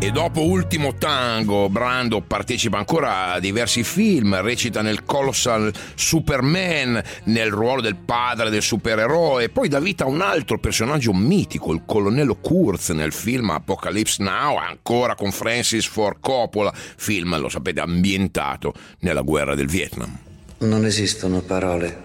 E 0.03 0.09
dopo 0.09 0.41
Ultimo 0.41 0.95
Tango, 0.95 1.69
Brando 1.69 2.21
partecipa 2.21 2.79
ancora 2.79 3.33
a 3.33 3.39
diversi 3.39 3.83
film, 3.83 4.41
recita 4.41 4.81
nel 4.81 5.05
Colossal 5.05 5.71
Superman, 5.93 6.99
nel 7.25 7.51
ruolo 7.51 7.81
del 7.81 7.97
padre 7.97 8.49
del 8.49 8.63
supereroe, 8.63 9.49
poi 9.49 9.67
dà 9.67 9.79
vita 9.79 10.05
a 10.05 10.07
un 10.07 10.21
altro 10.21 10.57
personaggio 10.57 11.13
mitico, 11.13 11.71
il 11.71 11.83
colonnello 11.85 12.33
Kurz, 12.37 12.89
nel 12.89 13.13
film 13.13 13.51
Apocalypse 13.51 14.23
Now, 14.23 14.57
ancora 14.57 15.13
con 15.13 15.31
Francis 15.31 15.85
Ford 15.85 16.17
Coppola, 16.19 16.73
film, 16.73 17.39
lo 17.39 17.47
sapete, 17.47 17.79
ambientato 17.79 18.73
nella 19.01 19.21
guerra 19.21 19.53
del 19.53 19.67
Vietnam. 19.67 20.17
Non 20.57 20.83
esistono 20.83 21.41
parole 21.41 21.95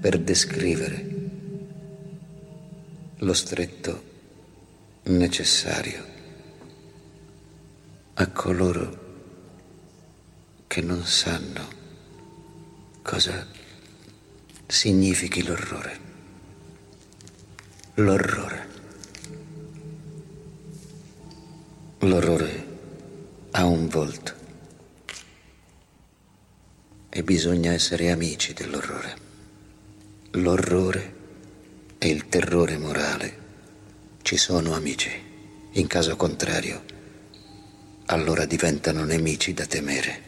per 0.00 0.18
descrivere 0.18 1.06
lo 3.18 3.34
stretto 3.34 4.07
necessario 5.08 6.04
a 8.14 8.26
coloro 8.26 9.06
che 10.66 10.82
non 10.82 11.02
sanno 11.04 11.66
cosa 13.00 13.46
significhi 14.66 15.42
l'orrore. 15.44 16.00
L'orrore. 17.94 18.68
L'orrore 22.00 22.66
ha 23.52 23.64
un 23.64 23.88
volto 23.88 24.34
e 27.08 27.22
bisogna 27.22 27.72
essere 27.72 28.10
amici 28.10 28.52
dell'orrore. 28.52 29.16
L'orrore 30.32 31.14
e 31.96 32.08
il 32.08 32.28
terrore 32.28 32.76
morale 32.76 33.47
ci 34.28 34.36
sono 34.36 34.74
amici. 34.74 35.10
In 35.72 35.86
caso 35.86 36.14
contrario, 36.14 36.82
allora 38.08 38.44
diventano 38.44 39.04
nemici 39.04 39.54
da 39.54 39.64
temere. 39.64 40.22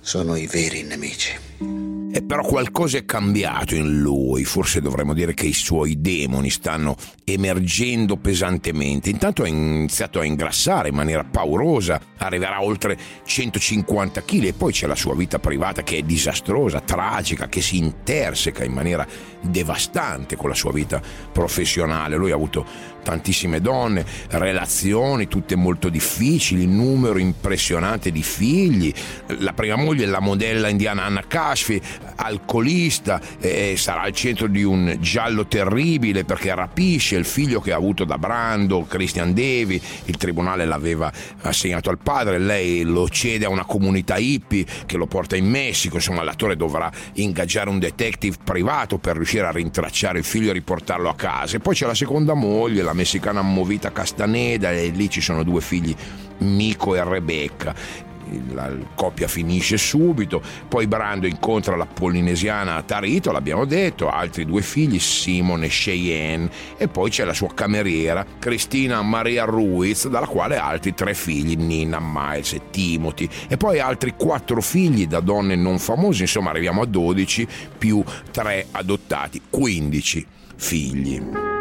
Sono 0.00 0.34
i 0.34 0.48
veri 0.48 0.82
nemici. 0.82 1.83
E 2.16 2.22
però 2.22 2.44
qualcosa 2.44 2.96
è 2.96 3.04
cambiato 3.04 3.74
in 3.74 3.98
lui, 3.98 4.44
forse 4.44 4.80
dovremmo 4.80 5.14
dire 5.14 5.34
che 5.34 5.46
i 5.46 5.52
suoi 5.52 6.00
demoni 6.00 6.48
stanno 6.48 6.94
emergendo 7.24 8.16
pesantemente. 8.18 9.10
Intanto 9.10 9.42
ha 9.42 9.48
iniziato 9.48 10.20
a 10.20 10.24
ingrassare 10.24 10.90
in 10.90 10.94
maniera 10.94 11.24
paurosa, 11.24 12.00
arriverà 12.18 12.54
a 12.54 12.62
oltre 12.62 12.96
150 13.24 14.22
kg 14.22 14.44
e 14.44 14.52
poi 14.52 14.70
c'è 14.70 14.86
la 14.86 14.94
sua 14.94 15.16
vita 15.16 15.40
privata 15.40 15.82
che 15.82 15.98
è 15.98 16.02
disastrosa, 16.02 16.78
tragica, 16.78 17.48
che 17.48 17.60
si 17.60 17.78
interseca 17.78 18.62
in 18.62 18.74
maniera 18.74 19.04
devastante 19.40 20.36
con 20.36 20.48
la 20.48 20.54
sua 20.54 20.70
vita 20.70 21.02
professionale. 21.32 22.14
Lui 22.14 22.30
ha 22.30 22.36
avuto 22.36 22.64
tantissime 23.02 23.60
donne, 23.60 24.04
relazioni 24.30 25.28
tutte 25.28 25.56
molto 25.56 25.88
difficili, 25.88 26.66
numero 26.66 27.18
impressionante 27.18 28.10
di 28.10 28.22
figli. 28.22 28.92
La 29.38 29.52
prima 29.52 29.76
moglie 29.76 30.04
è 30.04 30.08
la 30.08 30.20
modella 30.20 30.68
indiana 30.68 31.04
Anna 31.04 31.24
Kashfi, 31.26 31.80
alcolista, 32.16 33.20
eh, 33.40 33.74
sarà 33.76 34.02
al 34.02 34.12
centro 34.12 34.46
di 34.46 34.62
un 34.62 34.96
giallo 35.00 35.46
terribile 35.46 36.24
perché 36.24 36.54
rapisce 36.54 37.16
il 37.16 37.24
figlio 37.24 37.60
che 37.60 37.72
ha 37.72 37.76
avuto 37.76 38.04
da 38.04 38.18
Brando, 38.18 38.86
Christian 38.88 39.32
Devi, 39.32 39.80
il 40.04 40.16
tribunale 40.16 40.64
l'aveva 40.64 41.12
assegnato 41.42 41.90
al 41.90 41.98
padre, 41.98 42.38
lei 42.38 42.82
lo 42.82 43.08
cede 43.08 43.44
a 43.44 43.48
una 43.48 43.64
comunità 43.64 44.16
hippie 44.16 44.64
che 44.86 44.96
lo 44.96 45.06
porta 45.06 45.36
in 45.36 45.48
Messico, 45.48 45.96
insomma 45.96 46.22
l'attore 46.22 46.56
dovrà 46.56 46.90
ingaggiare 47.14 47.70
un 47.70 47.78
detective 47.78 48.36
privato 48.42 48.98
per 48.98 49.16
riuscire 49.16 49.46
a 49.46 49.50
rintracciare 49.50 50.18
il 50.18 50.24
figlio 50.24 50.50
e 50.50 50.52
riportarlo 50.52 51.08
a 51.08 51.14
casa. 51.14 51.56
E 51.56 51.60
poi 51.60 51.74
c'è 51.74 51.86
la 51.86 51.94
seconda 51.94 52.34
moglie, 52.34 52.82
la 52.82 52.92
messicana 52.92 53.42
Movita 53.42 53.92
Castaneda 53.92 54.72
e 54.72 54.88
lì 54.88 55.08
ci 55.10 55.20
sono 55.20 55.42
due 55.42 55.60
figli 55.60 55.94
Mico 56.38 56.94
e 56.94 57.04
Rebecca 57.04 58.12
la 58.52 58.70
coppia 58.94 59.28
finisce 59.28 59.76
subito, 59.76 60.42
poi 60.68 60.86
Brando 60.86 61.26
incontra 61.26 61.76
la 61.76 61.86
polinesiana 61.86 62.82
Tarito, 62.82 63.32
l'abbiamo 63.32 63.64
detto, 63.64 64.08
altri 64.08 64.44
due 64.44 64.62
figli, 64.62 64.98
Simon 64.98 65.64
e 65.64 65.68
Cheyenne, 65.68 66.50
e 66.76 66.88
poi 66.88 67.10
c'è 67.10 67.24
la 67.24 67.34
sua 67.34 67.52
cameriera, 67.54 68.24
Cristina 68.38 69.02
Maria 69.02 69.44
Ruiz, 69.44 70.08
dalla 70.08 70.26
quale 70.26 70.56
altri 70.56 70.94
tre 70.94 71.14
figli, 71.14 71.56
Nina, 71.56 71.98
Miles 72.00 72.52
e 72.54 72.62
Timothy, 72.70 73.28
e 73.48 73.56
poi 73.56 73.80
altri 73.80 74.14
quattro 74.16 74.60
figli 74.60 75.06
da 75.06 75.20
donne 75.20 75.56
non 75.56 75.78
famose, 75.78 76.22
insomma 76.22 76.50
arriviamo 76.50 76.82
a 76.82 76.86
12 76.86 77.46
più 77.78 78.02
tre 78.30 78.66
adottati, 78.70 79.40
15 79.50 80.26
figli. 80.56 81.53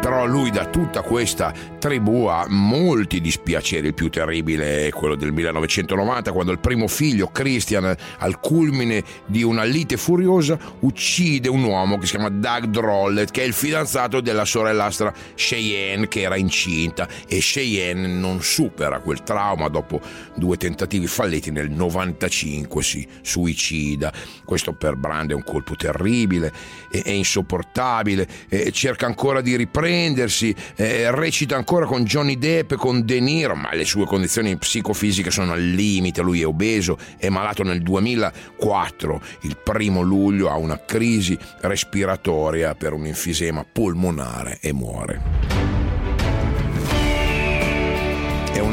Però 0.00 0.24
lui 0.24 0.50
da 0.50 0.64
tutta 0.64 1.02
questa 1.02 1.52
tribù 1.78 2.24
ha 2.24 2.46
molti 2.48 3.20
dispiaceri, 3.20 3.88
il 3.88 3.94
più 3.94 4.08
terribile 4.08 4.86
è 4.86 4.90
quello 4.90 5.14
del 5.14 5.30
1990 5.30 6.32
quando 6.32 6.52
il 6.52 6.58
primo 6.58 6.88
figlio, 6.88 7.26
Christian, 7.26 7.94
al 8.18 8.40
culmine 8.40 9.04
di 9.26 9.42
una 9.42 9.62
lite 9.62 9.98
furiosa, 9.98 10.58
uccide 10.80 11.50
un 11.50 11.62
uomo 11.64 11.98
che 11.98 12.06
si 12.06 12.12
chiama 12.12 12.30
Doug 12.30 12.64
Drollett, 12.64 13.30
che 13.30 13.42
è 13.42 13.44
il 13.44 13.52
fidanzato 13.52 14.22
della 14.22 14.46
sorellastra 14.46 15.12
Cheyenne 15.34 16.08
che 16.08 16.22
era 16.22 16.36
incinta. 16.36 17.06
E 17.28 17.38
Cheyenne 17.40 18.06
non 18.06 18.40
supera 18.40 19.00
quel 19.00 19.22
trauma 19.22 19.68
dopo 19.68 20.00
due 20.34 20.56
tentativi 20.56 21.06
falliti 21.06 21.50
nel 21.50 21.70
95 21.70 22.82
si 22.82 23.06
suicida. 23.20 24.10
Questo 24.46 24.72
per 24.72 24.96
Brand 24.96 25.30
è 25.30 25.34
un 25.34 25.44
colpo 25.44 25.76
terribile, 25.76 26.50
è 26.90 27.10
insopportabile, 27.10 28.26
è, 28.48 28.70
cerca 28.70 29.04
ancora 29.04 29.42
di 29.42 29.56
riprendere 29.56 29.88
riprendersi, 29.90 30.54
eh, 30.76 31.10
recita 31.10 31.56
ancora 31.56 31.84
con 31.84 32.04
Johnny 32.04 32.38
Depp 32.38 32.74
con 32.74 33.04
De 33.04 33.18
Niro, 33.18 33.56
ma 33.56 33.74
le 33.74 33.84
sue 33.84 34.06
condizioni 34.06 34.56
psicofisiche 34.56 35.30
sono 35.30 35.52
al 35.52 35.62
limite, 35.62 36.22
lui 36.22 36.40
è 36.40 36.46
obeso, 36.46 36.96
è 37.16 37.28
malato 37.28 37.64
nel 37.64 37.82
2004, 37.82 39.20
il 39.42 39.56
primo 39.62 40.00
luglio 40.00 40.48
ha 40.48 40.56
una 40.56 40.80
crisi 40.84 41.36
respiratoria 41.62 42.74
per 42.74 42.92
un 42.92 43.06
enfisema 43.06 43.64
polmonare 43.70 44.58
e 44.60 44.72
muore. 44.72 45.59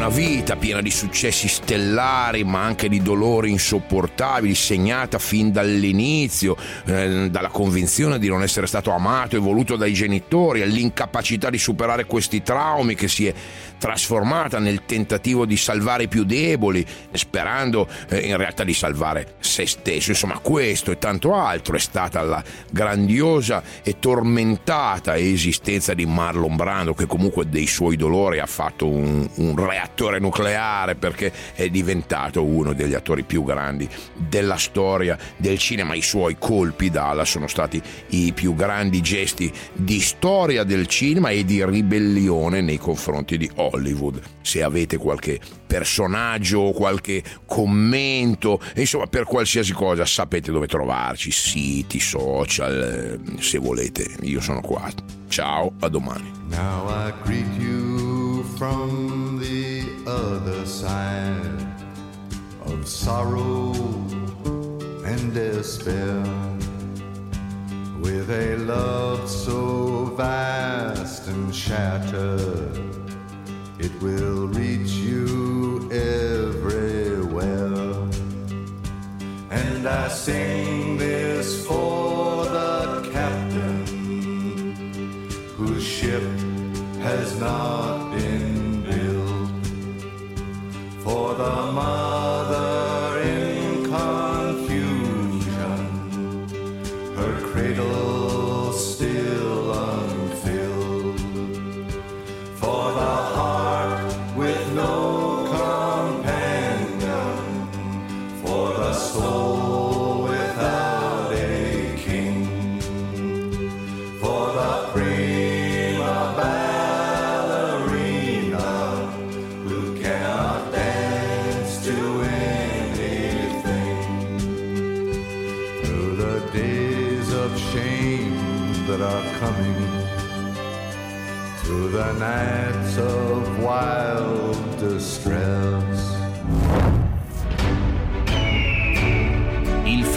Una 0.07 0.15
vita 0.15 0.55
piena 0.55 0.81
di 0.81 0.89
successi 0.89 1.49
stellari, 1.49 2.45
ma 2.45 2.63
anche 2.63 2.87
di 2.87 3.01
dolori 3.01 3.51
insopportabili, 3.51 4.55
segnata 4.55 5.19
fin 5.19 5.51
dall'inizio 5.51 6.55
eh, 6.85 7.27
dalla 7.29 7.49
convinzione 7.49 8.17
di 8.17 8.29
non 8.29 8.41
essere 8.41 8.67
stato 8.67 8.91
amato 8.91 9.35
e 9.35 9.39
voluto 9.39 9.75
dai 9.75 9.91
genitori, 9.91 10.61
all'incapacità 10.61 11.49
di 11.49 11.57
superare 11.57 12.05
questi 12.05 12.41
traumi 12.41 12.95
che 12.95 13.09
si 13.09 13.27
è 13.27 13.33
trasformata 13.77 14.59
nel 14.59 14.85
tentativo 14.85 15.45
di 15.45 15.57
salvare 15.57 16.03
i 16.03 16.07
più 16.07 16.23
deboli, 16.23 16.85
sperando 17.11 17.85
eh, 18.07 18.19
in 18.19 18.37
realtà 18.37 18.63
di 18.63 18.73
salvare 18.73 19.35
se 19.39 19.65
stesso. 19.65 20.11
Insomma, 20.11 20.39
questo 20.39 20.91
e 20.91 20.97
tanto 20.97 21.33
altro 21.33 21.75
è 21.75 21.79
stata 21.79 22.21
la 22.21 22.41
grandiosa 22.71 23.61
e 23.83 23.99
tormentata 23.99 25.17
esistenza 25.17 25.93
di 25.93 26.05
Marlon 26.05 26.55
Brando, 26.55 26.93
che 26.93 27.07
comunque 27.07 27.49
dei 27.49 27.67
suoi 27.67 27.97
dolori 27.97 28.39
ha 28.39 28.45
fatto 28.45 28.87
un, 28.87 29.27
un 29.35 29.55
reattore 29.57 29.95
nucleare 30.19 30.95
perché 30.95 31.31
è 31.53 31.69
diventato 31.69 32.43
uno 32.43 32.73
degli 32.73 32.93
attori 32.93 33.23
più 33.23 33.43
grandi 33.43 33.87
della 34.15 34.57
storia 34.57 35.17
del 35.37 35.57
cinema. 35.57 35.95
I 35.95 36.01
suoi 36.01 36.37
colpi 36.39 36.89
d'ala 36.89 37.25
sono 37.25 37.47
stati 37.47 37.81
i 38.09 38.31
più 38.33 38.55
grandi 38.55 39.01
gesti 39.01 39.51
di 39.73 39.99
storia 39.99 40.63
del 40.63 40.87
cinema 40.87 41.29
e 41.29 41.43
di 41.43 41.63
ribellione 41.65 42.61
nei 42.61 42.77
confronti 42.77 43.37
di 43.37 43.49
Hollywood. 43.55 44.21
Se 44.41 44.63
avete 44.63 44.97
qualche 44.97 45.39
personaggio 45.67 46.59
o 46.59 46.71
qualche 46.71 47.21
commento, 47.45 48.61
insomma 48.75 49.07
per 49.07 49.25
qualsiasi 49.25 49.73
cosa 49.73 50.05
sapete 50.05 50.51
dove 50.51 50.67
trovarci, 50.67 51.31
siti, 51.31 51.99
social, 51.99 53.19
eh, 53.37 53.41
se 53.41 53.57
volete, 53.57 54.15
io 54.21 54.39
sono 54.39 54.61
qua. 54.61 54.89
Ciao, 55.27 55.73
a 55.79 55.89
domani. 55.89 56.31
Other 60.17 60.65
side 60.65 61.61
of 62.65 62.87
sorrow 62.87 63.71
and 65.05 65.33
despair. 65.33 66.23
With 68.01 68.29
a 68.29 68.55
love 68.57 69.29
so 69.29 70.05
vast 70.17 71.27
and 71.27 71.53
shattered, 71.53 72.77
it 73.79 73.93
will 74.01 74.47
reach 74.47 74.91
you 75.07 75.89
everywhere. 75.91 77.93
And 79.59 79.87
I 79.87 80.07
sing 80.07 80.97
this 80.97 81.65
for 81.67 82.45
the 82.45 83.09
captain 83.13 83.85
whose 85.57 85.83
ship 85.83 86.23
has 87.07 87.39
not 87.39 88.11
been 88.15 88.76
for 91.07 91.33
the 91.35 91.71
mother 91.71 92.26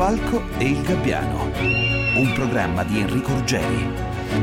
falco 0.01 0.41
e 0.57 0.65
il 0.65 0.81
gabbiano, 0.81 1.51
un 2.15 2.33
programma 2.35 2.85
di 2.85 3.01
Enrico 3.01 3.35
Ruggeri. 3.35 3.87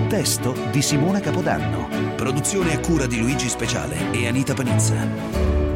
Testo 0.07 0.53
di 0.69 0.83
Simona 0.83 1.19
Capodanno. 1.19 1.89
Produzione 2.15 2.75
a 2.75 2.79
cura 2.79 3.07
di 3.07 3.19
Luigi 3.19 3.49
Speciale 3.49 4.11
e 4.11 4.27
Anita 4.27 4.53
Panizza. 4.53 5.66